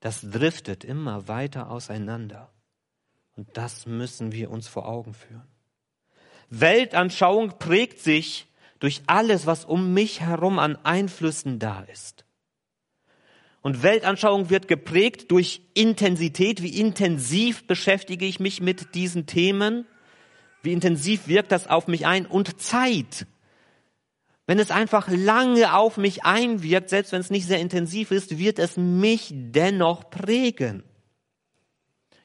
[0.00, 2.50] Das driftet immer weiter auseinander.
[3.36, 5.48] Und das müssen wir uns vor Augen führen.
[6.50, 8.46] Weltanschauung prägt sich
[8.78, 12.23] durch alles, was um mich herum an Einflüssen da ist.
[13.64, 16.62] Und Weltanschauung wird geprägt durch Intensität.
[16.62, 19.86] Wie intensiv beschäftige ich mich mit diesen Themen?
[20.62, 22.26] Wie intensiv wirkt das auf mich ein?
[22.26, 23.26] Und Zeit.
[24.46, 28.58] Wenn es einfach lange auf mich einwirkt, selbst wenn es nicht sehr intensiv ist, wird
[28.58, 30.82] es mich dennoch prägen.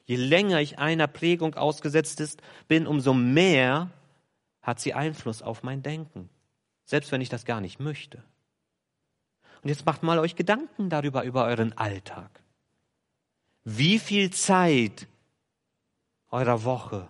[0.04, 3.90] Je länger ich einer Prägung ausgesetzt ist, bin, umso mehr
[4.60, 6.28] hat sie Einfluss auf mein Denken.
[6.84, 8.22] Selbst wenn ich das gar nicht möchte.
[9.62, 12.30] Und jetzt macht mal euch Gedanken darüber, über euren Alltag.
[13.64, 15.06] Wie viel Zeit
[16.30, 17.08] eurer Woche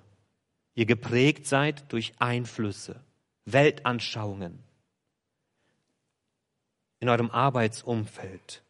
[0.75, 3.01] ihr geprägt seid durch Einflüsse,
[3.45, 4.59] Weltanschauungen
[7.01, 8.63] in eurem Arbeitsumfeld,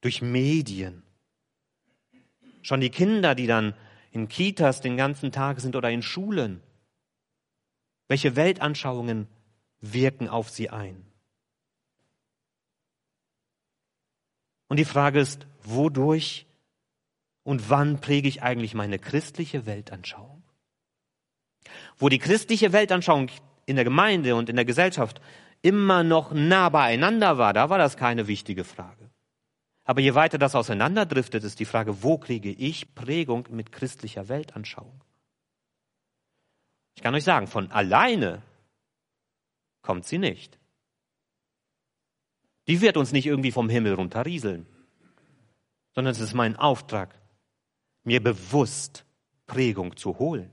[0.00, 1.02] durch Medien.
[2.62, 3.74] Schon die Kinder, die dann
[4.10, 6.62] in Kitas den ganzen Tag sind oder in Schulen.
[8.08, 9.28] Welche Weltanschauungen
[9.80, 11.07] wirken auf sie ein?
[14.68, 16.46] Und die Frage ist, wodurch
[17.42, 20.42] und wann präge ich eigentlich meine christliche Weltanschauung?
[21.96, 23.30] Wo die christliche Weltanschauung
[23.66, 25.20] in der Gemeinde und in der Gesellschaft
[25.62, 29.10] immer noch nah beieinander war, da war das keine wichtige Frage.
[29.84, 35.02] Aber je weiter das auseinanderdriftet, ist die Frage, wo kriege ich Prägung mit christlicher Weltanschauung?
[36.94, 38.42] Ich kann euch sagen, von alleine
[39.80, 40.58] kommt sie nicht.
[42.68, 44.66] Die wird uns nicht irgendwie vom Himmel runterrieseln,
[45.94, 47.18] sondern es ist mein Auftrag,
[48.04, 49.04] mir bewusst
[49.46, 50.52] Prägung zu holen,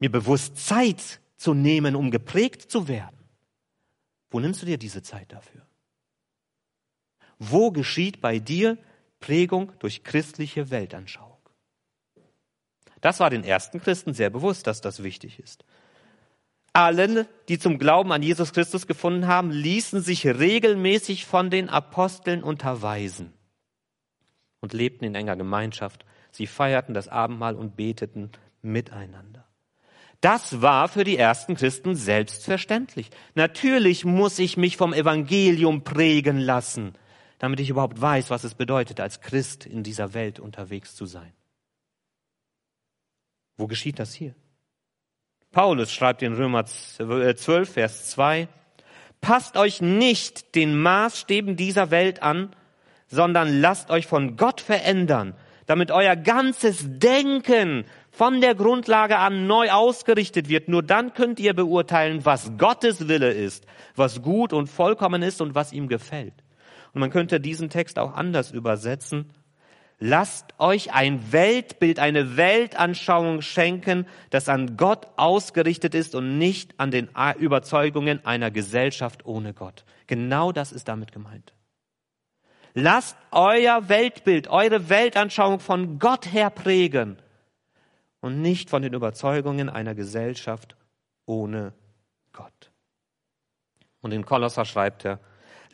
[0.00, 3.16] mir bewusst Zeit zu nehmen, um geprägt zu werden.
[4.30, 5.64] Wo nimmst du dir diese Zeit dafür?
[7.38, 8.76] Wo geschieht bei dir
[9.20, 11.38] Prägung durch christliche Weltanschauung?
[13.00, 15.64] Das war den ersten Christen sehr bewusst, dass das wichtig ist.
[16.74, 22.42] Allen, die zum Glauben an Jesus Christus gefunden haben, ließen sich regelmäßig von den Aposteln
[22.42, 23.32] unterweisen
[24.60, 26.04] und lebten in enger Gemeinschaft.
[26.32, 29.46] Sie feierten das Abendmahl und beteten miteinander.
[30.20, 33.10] Das war für die ersten Christen selbstverständlich.
[33.34, 36.94] Natürlich muss ich mich vom Evangelium prägen lassen,
[37.38, 41.32] damit ich überhaupt weiß, was es bedeutet, als Christ in dieser Welt unterwegs zu sein.
[43.56, 44.34] Wo geschieht das hier?
[45.54, 48.48] Paulus schreibt in Römer 12, äh, Vers 2,
[49.20, 52.50] Passt euch nicht den Maßstäben dieser Welt an,
[53.06, 59.70] sondern lasst euch von Gott verändern, damit euer ganzes Denken von der Grundlage an neu
[59.70, 60.68] ausgerichtet wird.
[60.68, 63.64] Nur dann könnt ihr beurteilen, was Gottes Wille ist,
[63.96, 66.34] was gut und vollkommen ist und was ihm gefällt.
[66.92, 69.30] Und man könnte diesen Text auch anders übersetzen.
[69.98, 76.90] Lasst euch ein Weltbild, eine Weltanschauung schenken, das an Gott ausgerichtet ist und nicht an
[76.90, 79.84] den Überzeugungen einer Gesellschaft ohne Gott.
[80.06, 81.54] Genau das ist damit gemeint.
[82.74, 87.16] Lasst euer Weltbild, eure Weltanschauung von Gott her prägen
[88.20, 90.76] und nicht von den Überzeugungen einer Gesellschaft
[91.24, 91.72] ohne
[92.32, 92.72] Gott.
[94.00, 95.20] Und in Kolosser schreibt er,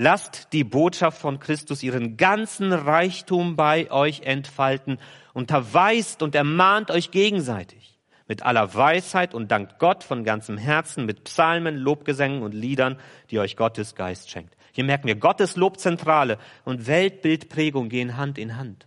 [0.01, 4.99] lasst die Botschaft von Christus ihren ganzen Reichtum bei euch entfalten,
[5.35, 11.25] unterweist und ermahnt euch gegenseitig mit aller Weisheit und dankt Gott von ganzem Herzen mit
[11.25, 12.97] Psalmen, Lobgesängen und Liedern,
[13.31, 14.57] die euch Gottes Geist schenkt.
[14.73, 18.87] Hier merken wir, Gottes Lobzentrale und Weltbildprägung gehen Hand in Hand.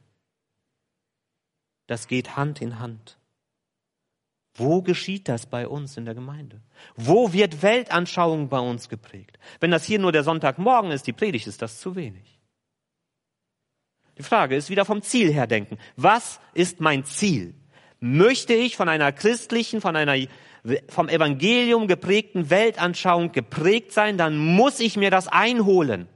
[1.85, 3.19] Das geht Hand in Hand.
[4.55, 6.61] Wo geschieht das bei uns in der Gemeinde?
[6.95, 9.39] Wo wird Weltanschauung bei uns geprägt?
[9.59, 12.39] Wenn das hier nur der Sonntagmorgen ist, die Predigt, ist das zu wenig.
[14.17, 15.79] Die Frage ist wieder vom Ziel her denken.
[15.95, 17.55] Was ist mein Ziel?
[17.99, 20.27] Möchte ich von einer christlichen, von einer
[20.87, 26.07] vom Evangelium geprägten Weltanschauung geprägt sein, dann muss ich mir das einholen.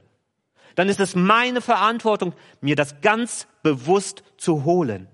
[0.74, 5.08] Dann ist es meine Verantwortung, mir das ganz bewusst zu holen.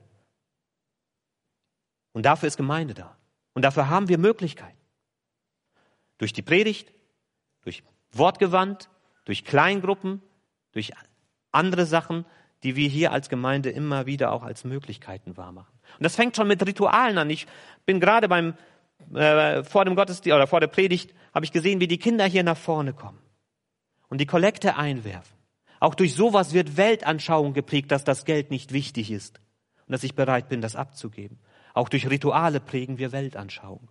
[2.14, 3.16] Und dafür ist Gemeinde da.
[3.52, 4.78] Und dafür haben wir Möglichkeiten.
[6.16, 6.92] Durch die Predigt,
[7.62, 8.88] durch Wortgewand,
[9.24, 10.22] durch Kleingruppen,
[10.72, 10.92] durch
[11.50, 12.24] andere Sachen,
[12.62, 15.74] die wir hier als Gemeinde immer wieder auch als Möglichkeiten wahrmachen.
[15.98, 17.28] Und das fängt schon mit Ritualen an.
[17.30, 17.46] Ich
[17.84, 18.54] bin gerade beim
[19.12, 22.44] äh, vor dem Gottesdienst oder vor der Predigt habe ich gesehen, wie die Kinder hier
[22.44, 23.18] nach vorne kommen
[24.08, 25.36] und die Kollekte einwerfen.
[25.80, 29.40] Auch durch sowas wird Weltanschauung geprägt, dass das Geld nicht wichtig ist
[29.86, 31.38] und dass ich bereit bin, das abzugeben.
[31.74, 33.88] Auch durch Rituale prägen wir Weltanschauung.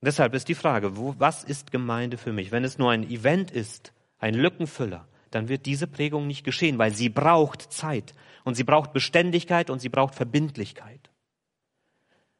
[0.00, 2.52] Deshalb ist die Frage, wo, was ist Gemeinde für mich?
[2.52, 6.94] Wenn es nur ein Event ist, ein Lückenfüller, dann wird diese Prägung nicht geschehen, weil
[6.94, 11.10] sie braucht Zeit und sie braucht Beständigkeit und sie braucht Verbindlichkeit.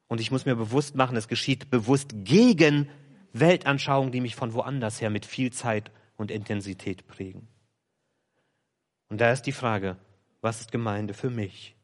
[0.07, 2.89] Und ich muss mir bewusst machen, es geschieht bewusst gegen
[3.33, 7.49] Weltanschauungen, die mich von woanders her mit viel Zeit und Intensität prägen.
[9.09, 9.97] Und da ist die Frage,
[10.45, 11.75] was ist Gemeinde für mich?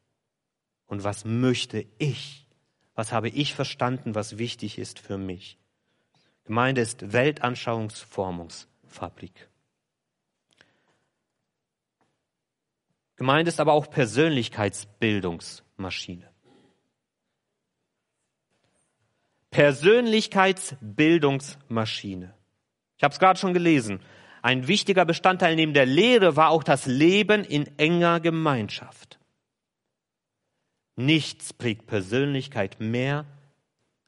[0.85, 2.47] Und was möchte ich?
[2.93, 5.57] Was habe ich verstanden, was wichtig ist für mich?
[6.43, 9.49] Gemeinde ist Weltanschauungsformungsfabrik.
[13.15, 16.29] Gemeinde ist aber auch Persönlichkeitsbildungsmaschine.
[19.49, 22.35] Persönlichkeitsbildungsmaschine.
[22.97, 24.01] Ich habe es gerade schon gelesen.
[24.41, 29.19] Ein wichtiger Bestandteil neben der Lehre war auch das Leben in enger Gemeinschaft.
[30.95, 33.25] Nichts prägt Persönlichkeit mehr,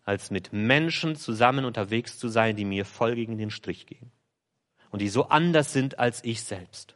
[0.03, 4.11] als mit Menschen zusammen unterwegs zu sein, die mir voll gegen den Strich gehen
[4.91, 6.95] und die so anders sind als ich selbst.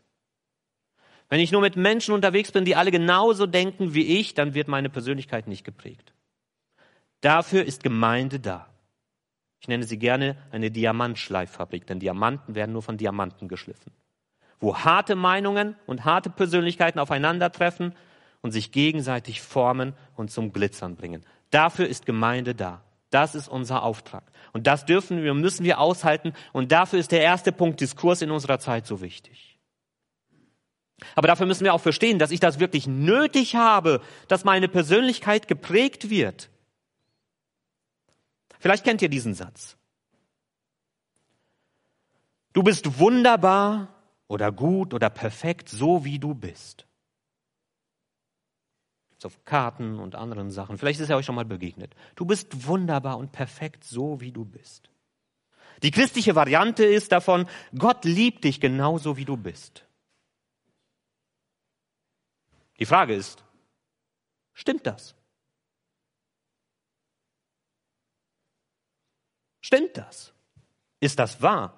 [1.30, 4.68] Wenn ich nur mit Menschen unterwegs bin, die alle genauso denken wie ich, dann wird
[4.68, 6.14] meine Persönlichkeit nicht geprägt.
[7.22, 8.70] Dafür ist Gemeinde da.
[9.60, 13.92] Ich nenne sie gerne eine Diamantschleiffabrik, denn Diamanten werden nur von Diamanten geschliffen.
[14.60, 17.94] Wo harte Meinungen und harte Persönlichkeiten aufeinandertreffen
[18.42, 21.26] und sich gegenseitig formen und zum Glitzern bringen.
[21.50, 22.82] Dafür ist Gemeinde da.
[23.10, 24.24] Das ist unser Auftrag.
[24.54, 26.34] Und das dürfen wir, müssen wir aushalten.
[26.54, 29.58] Und dafür ist der erste Punkt Diskurs in unserer Zeit so wichtig.
[31.16, 35.48] Aber dafür müssen wir auch verstehen, dass ich das wirklich nötig habe, dass meine Persönlichkeit
[35.48, 36.50] geprägt wird.
[38.60, 39.78] Vielleicht kennt ihr diesen Satz.
[42.54, 43.94] Du bist wunderbar
[44.28, 46.88] oder gut oder perfekt, so wie du bist.
[49.24, 50.78] auf Karten und anderen Sachen.
[50.78, 51.96] Vielleicht ist er euch schon mal begegnet.
[52.16, 54.90] Du bist wunderbar und perfekt, so wie du bist.
[55.84, 57.48] Die christliche Variante ist davon,
[57.78, 59.86] Gott liebt dich genauso, wie du bist.
[62.80, 63.44] Die Frage ist,
[64.54, 65.17] stimmt das?
[69.68, 70.32] Stimmt das?
[71.02, 71.78] Ist das wahr?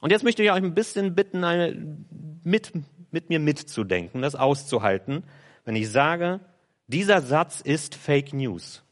[0.00, 1.96] Und jetzt möchte ich euch ein bisschen bitten, eine,
[2.44, 2.70] mit,
[3.10, 5.24] mit mir mitzudenken, das auszuhalten,
[5.64, 6.38] wenn ich sage,
[6.86, 8.84] dieser Satz ist Fake News.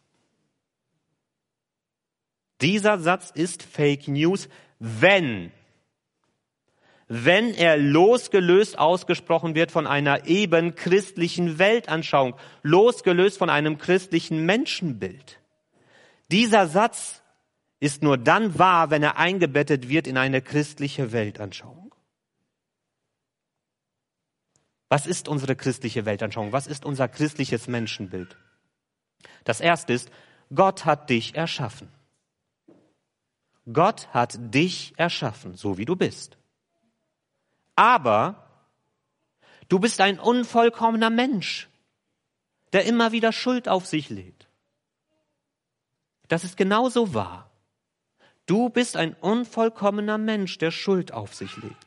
[2.62, 4.48] Dieser Satz ist Fake News,
[4.80, 5.52] wenn,
[7.06, 15.38] wenn er losgelöst ausgesprochen wird von einer eben christlichen Weltanschauung, losgelöst von einem christlichen Menschenbild.
[16.30, 17.22] Dieser Satz
[17.80, 21.94] ist nur dann wahr, wenn er eingebettet wird in eine christliche Weltanschauung.
[24.88, 26.52] Was ist unsere christliche Weltanschauung?
[26.52, 28.36] Was ist unser christliches Menschenbild?
[29.44, 30.10] Das erste ist,
[30.54, 31.88] Gott hat dich erschaffen.
[33.70, 36.38] Gott hat dich erschaffen, so wie du bist.
[37.76, 38.48] Aber
[39.68, 41.68] du bist ein unvollkommener Mensch,
[42.72, 44.47] der immer wieder Schuld auf sich lädt.
[46.28, 47.50] Das ist genauso wahr.
[48.46, 51.86] Du bist ein unvollkommener Mensch, der Schuld auf sich legt.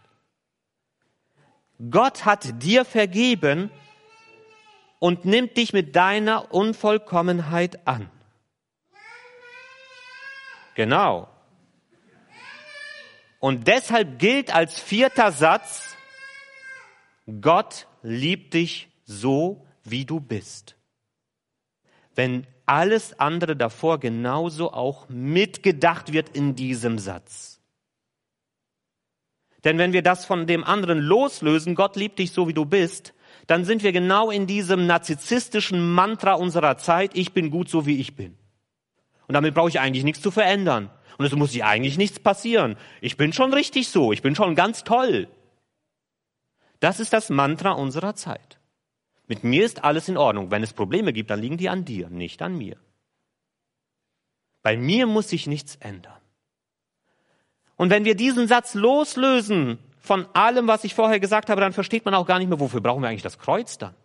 [1.89, 3.71] Gott hat dir vergeben
[4.99, 8.09] und nimmt dich mit deiner Unvollkommenheit an.
[10.75, 11.27] Genau.
[13.39, 15.95] Und deshalb gilt als vierter Satz,
[17.41, 20.75] Gott liebt dich so, wie du bist.
[22.13, 27.59] Wenn alles andere davor genauso auch mitgedacht wird in diesem Satz.
[29.65, 33.13] Denn wenn wir das von dem anderen loslösen, Gott liebt dich so wie du bist,
[33.45, 37.99] dann sind wir genau in diesem narzisstischen Mantra unserer Zeit, ich bin gut so wie
[37.99, 38.37] ich bin.
[39.27, 40.89] Und damit brauche ich eigentlich nichts zu verändern.
[41.17, 42.77] Und es muss sich eigentlich nichts passieren.
[43.01, 45.27] Ich bin schon richtig so, ich bin schon ganz toll.
[46.79, 48.60] Das ist das Mantra unserer Zeit.
[49.31, 50.51] Mit mir ist alles in Ordnung.
[50.51, 52.75] Wenn es Probleme gibt, dann liegen die an dir, nicht an mir.
[54.61, 56.19] Bei mir muss sich nichts ändern.
[57.77, 62.03] Und wenn wir diesen Satz loslösen von allem, was ich vorher gesagt habe, dann versteht
[62.03, 63.95] man auch gar nicht mehr, wofür brauchen wir eigentlich das Kreuz dann?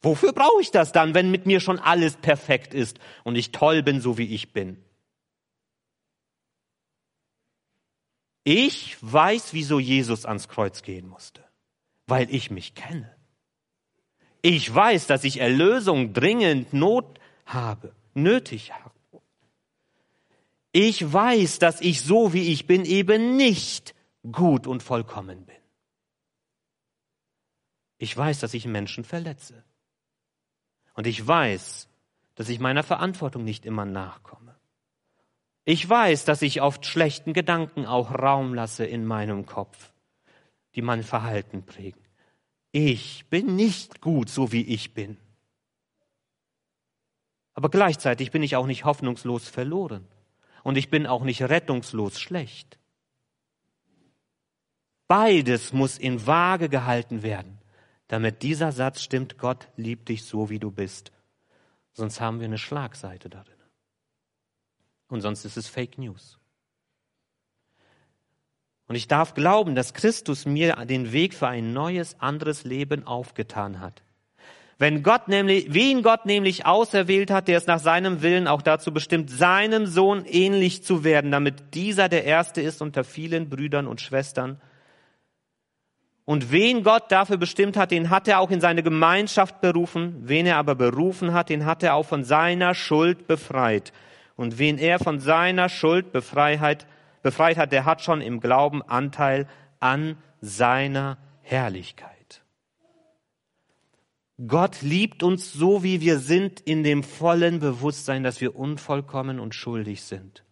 [0.00, 3.82] Wofür brauche ich das dann, wenn mit mir schon alles perfekt ist und ich toll
[3.82, 4.82] bin, so wie ich bin?
[8.42, 11.44] Ich weiß, wieso Jesus ans Kreuz gehen musste,
[12.06, 13.15] weil ich mich kenne.
[14.48, 18.94] Ich weiß, dass ich Erlösung dringend Not habe, nötig habe.
[20.70, 23.96] Ich weiß, dass ich so wie ich bin eben nicht
[24.30, 25.56] gut und vollkommen bin.
[27.98, 29.64] Ich weiß, dass ich Menschen verletze.
[30.94, 31.88] Und ich weiß,
[32.36, 34.54] dass ich meiner Verantwortung nicht immer nachkomme.
[35.64, 39.92] Ich weiß, dass ich oft schlechten Gedanken auch Raum lasse in meinem Kopf,
[40.76, 42.05] die mein Verhalten prägen.
[42.78, 45.16] Ich bin nicht gut, so wie ich bin.
[47.54, 50.06] Aber gleichzeitig bin ich auch nicht hoffnungslos verloren.
[50.62, 52.78] Und ich bin auch nicht rettungslos schlecht.
[55.08, 57.56] Beides muss in Waage gehalten werden,
[58.08, 61.12] damit dieser Satz stimmt, Gott liebt dich so, wie du bist.
[61.94, 63.56] Sonst haben wir eine Schlagseite darin.
[65.08, 66.38] Und sonst ist es Fake News.
[68.88, 73.80] Und ich darf glauben, dass Christus mir den Weg für ein neues, anderes Leben aufgetan
[73.80, 74.02] hat.
[74.78, 78.92] Wenn Gott nämlich, wen Gott nämlich auserwählt hat, der es nach seinem Willen auch dazu
[78.92, 84.02] bestimmt, seinem Sohn ähnlich zu werden, damit dieser der Erste ist unter vielen Brüdern und
[84.02, 84.60] Schwestern.
[86.26, 90.16] Und wen Gott dafür bestimmt hat, den hat er auch in seine Gemeinschaft berufen.
[90.22, 93.92] Wen er aber berufen hat, den hat er auch von seiner Schuld befreit.
[94.34, 96.86] Und wen er von seiner Schuld befreit,
[97.26, 99.48] befreit hat, der hat schon im Glauben Anteil
[99.80, 102.44] an seiner Herrlichkeit.
[104.46, 109.56] Gott liebt uns so, wie wir sind, in dem vollen Bewusstsein, dass wir unvollkommen und
[109.56, 110.44] schuldig sind.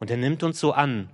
[0.00, 1.08] Und er nimmt uns so an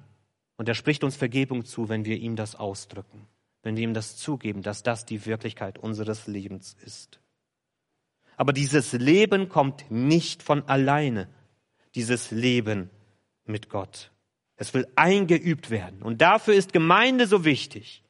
[0.57, 3.29] und er spricht uns Vergebung zu, wenn wir ihm das ausdrücken,
[3.63, 7.21] wenn wir ihm das zugeben, dass das die Wirklichkeit unseres Lebens ist.
[8.37, 11.29] Aber dieses Leben kommt nicht von alleine.
[11.95, 12.91] Dieses Leben
[13.45, 14.11] mit Gott.
[14.57, 16.03] Es will eingeübt werden.
[16.03, 18.03] Und dafür ist Gemeinde so wichtig,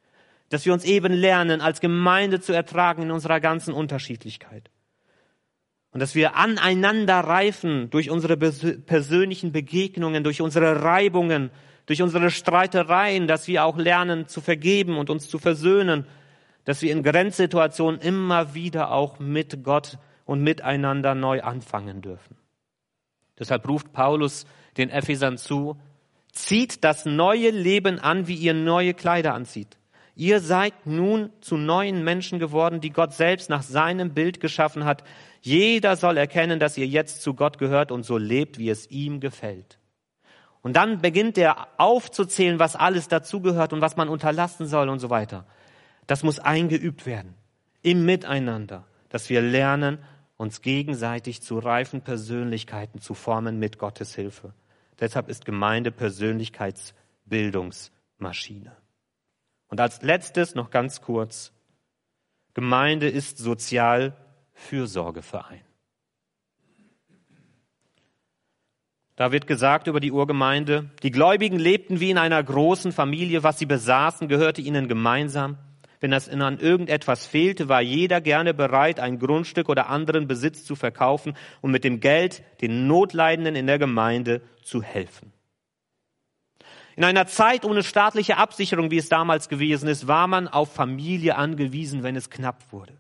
[0.48, 4.70] dass wir uns eben lernen, als Gemeinde zu ertragen in unserer ganzen Unterschiedlichkeit.
[5.92, 11.50] Und dass wir aneinander reifen durch unsere persönlichen Begegnungen, durch unsere Reibungen,
[11.86, 16.06] durch unsere Streitereien, dass wir auch lernen zu vergeben und uns zu versöhnen,
[16.64, 22.36] dass wir in Grenzsituationen immer wieder auch mit Gott und miteinander neu anfangen dürfen.
[23.38, 24.46] Deshalb ruft Paulus
[24.76, 25.76] den Ephesern zu,
[26.32, 29.78] zieht das neue Leben an, wie ihr neue Kleider anzieht.
[30.14, 35.04] Ihr seid nun zu neuen Menschen geworden, die Gott selbst nach seinem Bild geschaffen hat.
[35.40, 39.20] Jeder soll erkennen, dass ihr jetzt zu Gott gehört und so lebt, wie es ihm
[39.20, 39.78] gefällt.
[40.60, 45.10] Und dann beginnt er aufzuzählen, was alles dazugehört und was man unterlassen soll und so
[45.10, 45.46] weiter.
[46.06, 47.34] Das muss eingeübt werden
[47.82, 49.98] im Miteinander, dass wir lernen,
[50.36, 54.54] uns gegenseitig zu reifen Persönlichkeiten zu formen mit Gottes Hilfe.
[55.02, 58.76] Deshalb ist Gemeinde Persönlichkeitsbildungsmaschine.
[59.66, 61.52] Und als letztes noch ganz kurz,
[62.54, 65.64] Gemeinde ist Sozialfürsorgeverein.
[69.16, 73.58] Da wird gesagt über die Urgemeinde, die Gläubigen lebten wie in einer großen Familie, was
[73.58, 75.58] sie besaßen, gehörte ihnen gemeinsam.
[76.02, 80.74] Wenn ihnen an irgendetwas fehlte, war jeder gerne bereit, ein Grundstück oder anderen Besitz zu
[80.74, 85.32] verkaufen und mit dem Geld den Notleidenden in der Gemeinde zu helfen.
[86.96, 91.36] In einer Zeit ohne staatliche Absicherung, wie es damals gewesen ist, war man auf Familie
[91.36, 92.98] angewiesen, wenn es knapp wurde.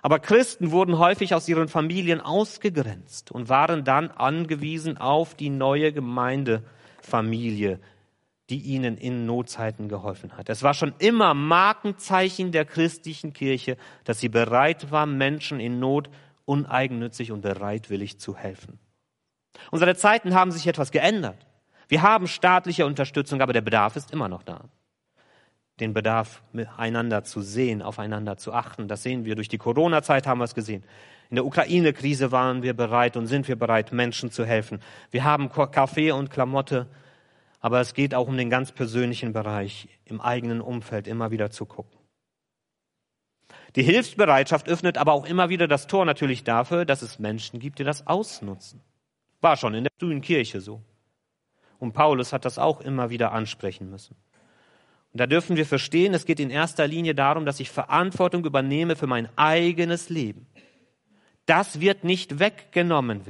[0.00, 5.92] Aber Christen wurden häufig aus ihren Familien ausgegrenzt und waren dann angewiesen auf die neue
[5.92, 7.80] Gemeindefamilie,
[8.52, 10.50] die ihnen in Notzeiten geholfen hat.
[10.50, 16.10] Es war schon immer Markenzeichen der christlichen Kirche, dass sie bereit war, Menschen in Not
[16.44, 18.78] uneigennützig und bereitwillig zu helfen.
[19.70, 21.46] Unsere Zeiten haben sich etwas geändert.
[21.88, 24.68] Wir haben staatliche Unterstützung, aber der Bedarf ist immer noch da
[25.80, 28.88] den Bedarf miteinander zu sehen, aufeinander zu achten.
[28.88, 30.84] Das sehen wir durch die Corona-Zeit, haben wir es gesehen.
[31.30, 34.80] In der Ukraine-Krise waren wir bereit und sind wir bereit, Menschen zu helfen.
[35.10, 36.86] Wir haben Kaffee und Klamotte,
[37.62, 41.64] aber es geht auch um den ganz persönlichen Bereich, im eigenen Umfeld immer wieder zu
[41.64, 41.96] gucken.
[43.76, 47.78] Die Hilfsbereitschaft öffnet aber auch immer wieder das Tor natürlich dafür, dass es Menschen gibt,
[47.78, 48.82] die das ausnutzen.
[49.40, 50.82] War schon in der frühen Kirche so.
[51.78, 54.16] Und Paulus hat das auch immer wieder ansprechen müssen.
[55.12, 58.96] Und da dürfen wir verstehen, es geht in erster Linie darum, dass ich Verantwortung übernehme
[58.96, 60.46] für mein eigenes Leben.
[61.46, 63.22] Das wird nicht weggenommen.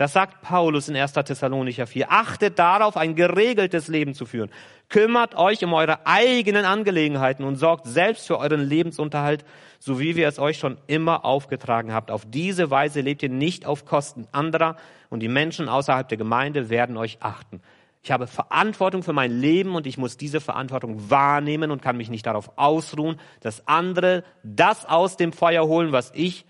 [0.00, 1.12] Das sagt Paulus in 1.
[1.12, 2.10] Thessalonicher 4.
[2.10, 4.48] Achtet darauf, ein geregeltes Leben zu führen.
[4.88, 9.44] Kümmert euch um eure eigenen Angelegenheiten und sorgt selbst für euren Lebensunterhalt,
[9.78, 12.10] so wie wir es euch schon immer aufgetragen habt.
[12.10, 14.76] Auf diese Weise lebt ihr nicht auf Kosten anderer
[15.10, 17.60] und die Menschen außerhalb der Gemeinde werden euch achten.
[18.02, 22.08] Ich habe Verantwortung für mein Leben und ich muss diese Verantwortung wahrnehmen und kann mich
[22.08, 26.46] nicht darauf ausruhen, dass andere das aus dem Feuer holen, was ich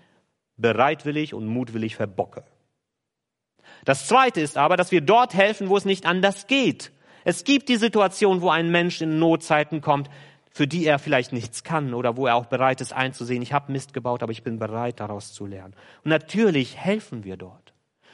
[0.55, 2.45] bereitwillig und mutwillig verbocke.
[3.85, 6.91] Das Zweite ist aber, dass wir dort helfen, wo es nicht anders geht.
[7.23, 10.09] Es gibt die Situation, wo ein Mensch in Notzeiten kommt,
[10.51, 13.71] für die er vielleicht nichts kann oder wo er auch bereit ist einzusehen, ich habe
[13.71, 15.73] Mist gebaut, aber ich bin bereit daraus zu lernen.
[16.03, 17.73] Und natürlich helfen wir dort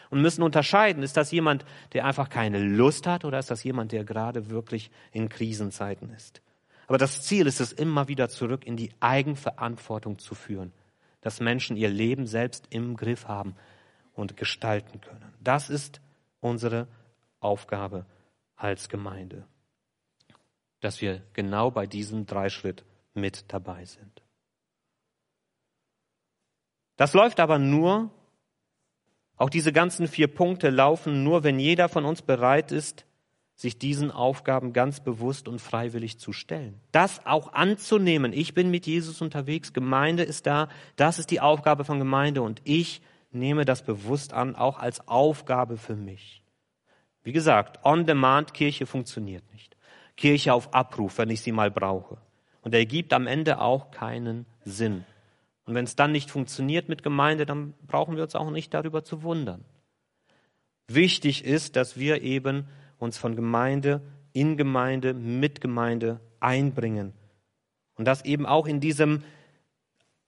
[0.09, 3.91] und müssen unterscheiden, ist das jemand, der einfach keine Lust hat oder ist das jemand,
[3.91, 6.41] der gerade wirklich in Krisenzeiten ist.
[6.88, 10.72] Aber das Ziel ist es, immer wieder zurück in die Eigenverantwortung zu führen,
[11.22, 13.55] dass Menschen ihr Leben selbst im Griff haben
[14.13, 15.34] und gestalten können.
[15.40, 16.02] Das ist
[16.40, 16.88] unsere
[17.40, 18.06] Aufgabe
[18.56, 19.46] als Gemeinde,
[20.80, 22.84] dass wir genau bei diesem Dreischritt
[23.14, 24.22] mit dabei sind.
[26.96, 28.10] Das läuft aber nur,
[29.36, 33.06] auch diese ganzen vier Punkte laufen nur, wenn jeder von uns bereit ist,
[33.58, 36.80] sich diesen Aufgaben ganz bewusst und freiwillig zu stellen.
[36.92, 38.32] Das auch anzunehmen.
[38.32, 42.62] Ich bin mit Jesus unterwegs, Gemeinde ist da, das ist die Aufgabe von Gemeinde und
[42.66, 43.02] ich
[43.38, 46.44] nehme das bewusst an, auch als Aufgabe für mich.
[47.24, 49.76] Wie gesagt, On-Demand-Kirche funktioniert nicht.
[50.16, 52.18] Kirche auf Abruf, wenn ich sie mal brauche.
[52.62, 55.06] Und er gibt am Ende auch keinen Sinn.
[55.66, 59.04] Und wenn es dann nicht funktioniert mit Gemeinde, dann brauchen wir uns auch nicht darüber
[59.04, 59.66] zu wundern.
[60.88, 62.68] Wichtig ist, dass wir eben
[62.98, 67.14] uns von Gemeinde in Gemeinde, mit Gemeinde einbringen.
[67.96, 69.24] Und das eben auch in diesem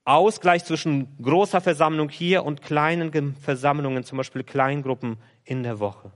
[0.09, 6.11] Ausgleich zwischen großer Versammlung hier und kleinen Versammlungen, zum Beispiel Kleingruppen in der Woche.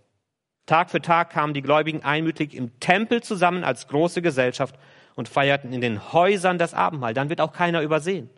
[0.65, 4.75] Tag für Tag kamen die Gläubigen einmütig im Tempel zusammen als große Gesellschaft
[5.13, 7.13] und feierten in den Häusern das Abendmahl.
[7.13, 8.31] Dann wird auch keiner übersehen.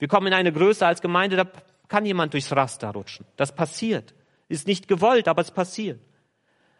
[0.00, 1.46] Wir kommen in eine Größe als Gemeinde, da
[1.86, 3.24] kann jemand durchs Raster rutschen.
[3.36, 4.14] Das passiert.
[4.48, 6.00] Ist nicht gewollt, aber es passiert.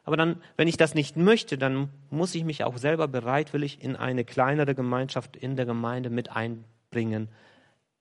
[0.03, 3.95] Aber dann, wenn ich das nicht möchte, dann muss ich mich auch selber bereitwillig in
[3.95, 7.29] eine kleinere Gemeinschaft in der Gemeinde mit einbringen,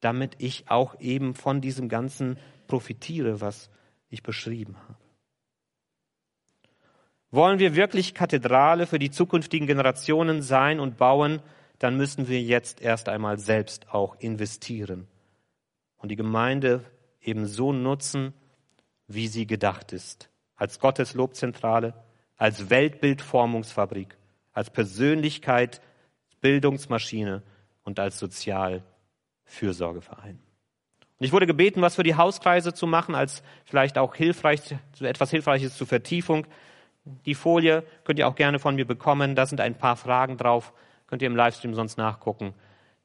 [0.01, 2.37] damit ich auch eben von diesem Ganzen
[2.67, 3.69] profitiere, was
[4.09, 4.97] ich beschrieben habe.
[7.29, 11.41] Wollen wir wirklich Kathedrale für die zukünftigen Generationen sein und bauen,
[11.79, 15.07] dann müssen wir jetzt erst einmal selbst auch investieren
[15.97, 16.83] und die Gemeinde
[17.21, 18.33] eben so nutzen,
[19.07, 20.29] wie sie gedacht ist.
[20.55, 21.93] Als Gottes Lobzentrale,
[22.35, 24.17] als Weltbildformungsfabrik,
[24.51, 25.81] als Persönlichkeit,
[26.41, 27.43] Bildungsmaschine
[27.83, 28.17] und als
[29.51, 30.39] Sozialfürsorgeverein.
[31.19, 35.29] Und ich wurde gebeten, was für die Hauskreise zu machen, als vielleicht auch hilfreich, etwas
[35.29, 36.47] Hilfreiches zur Vertiefung.
[37.25, 39.35] Die Folie könnt ihr auch gerne von mir bekommen.
[39.35, 40.73] Da sind ein paar Fragen drauf.
[41.07, 42.53] Könnt ihr im Livestream sonst nachgucken.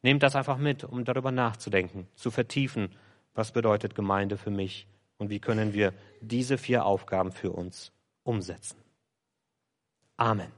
[0.02, 2.94] Nehmt das einfach mit, um darüber nachzudenken, zu vertiefen,
[3.34, 4.86] was bedeutet Gemeinde für mich
[5.18, 7.92] und wie können wir diese vier Aufgaben für uns
[8.22, 8.78] umsetzen.
[10.16, 10.52] Amen.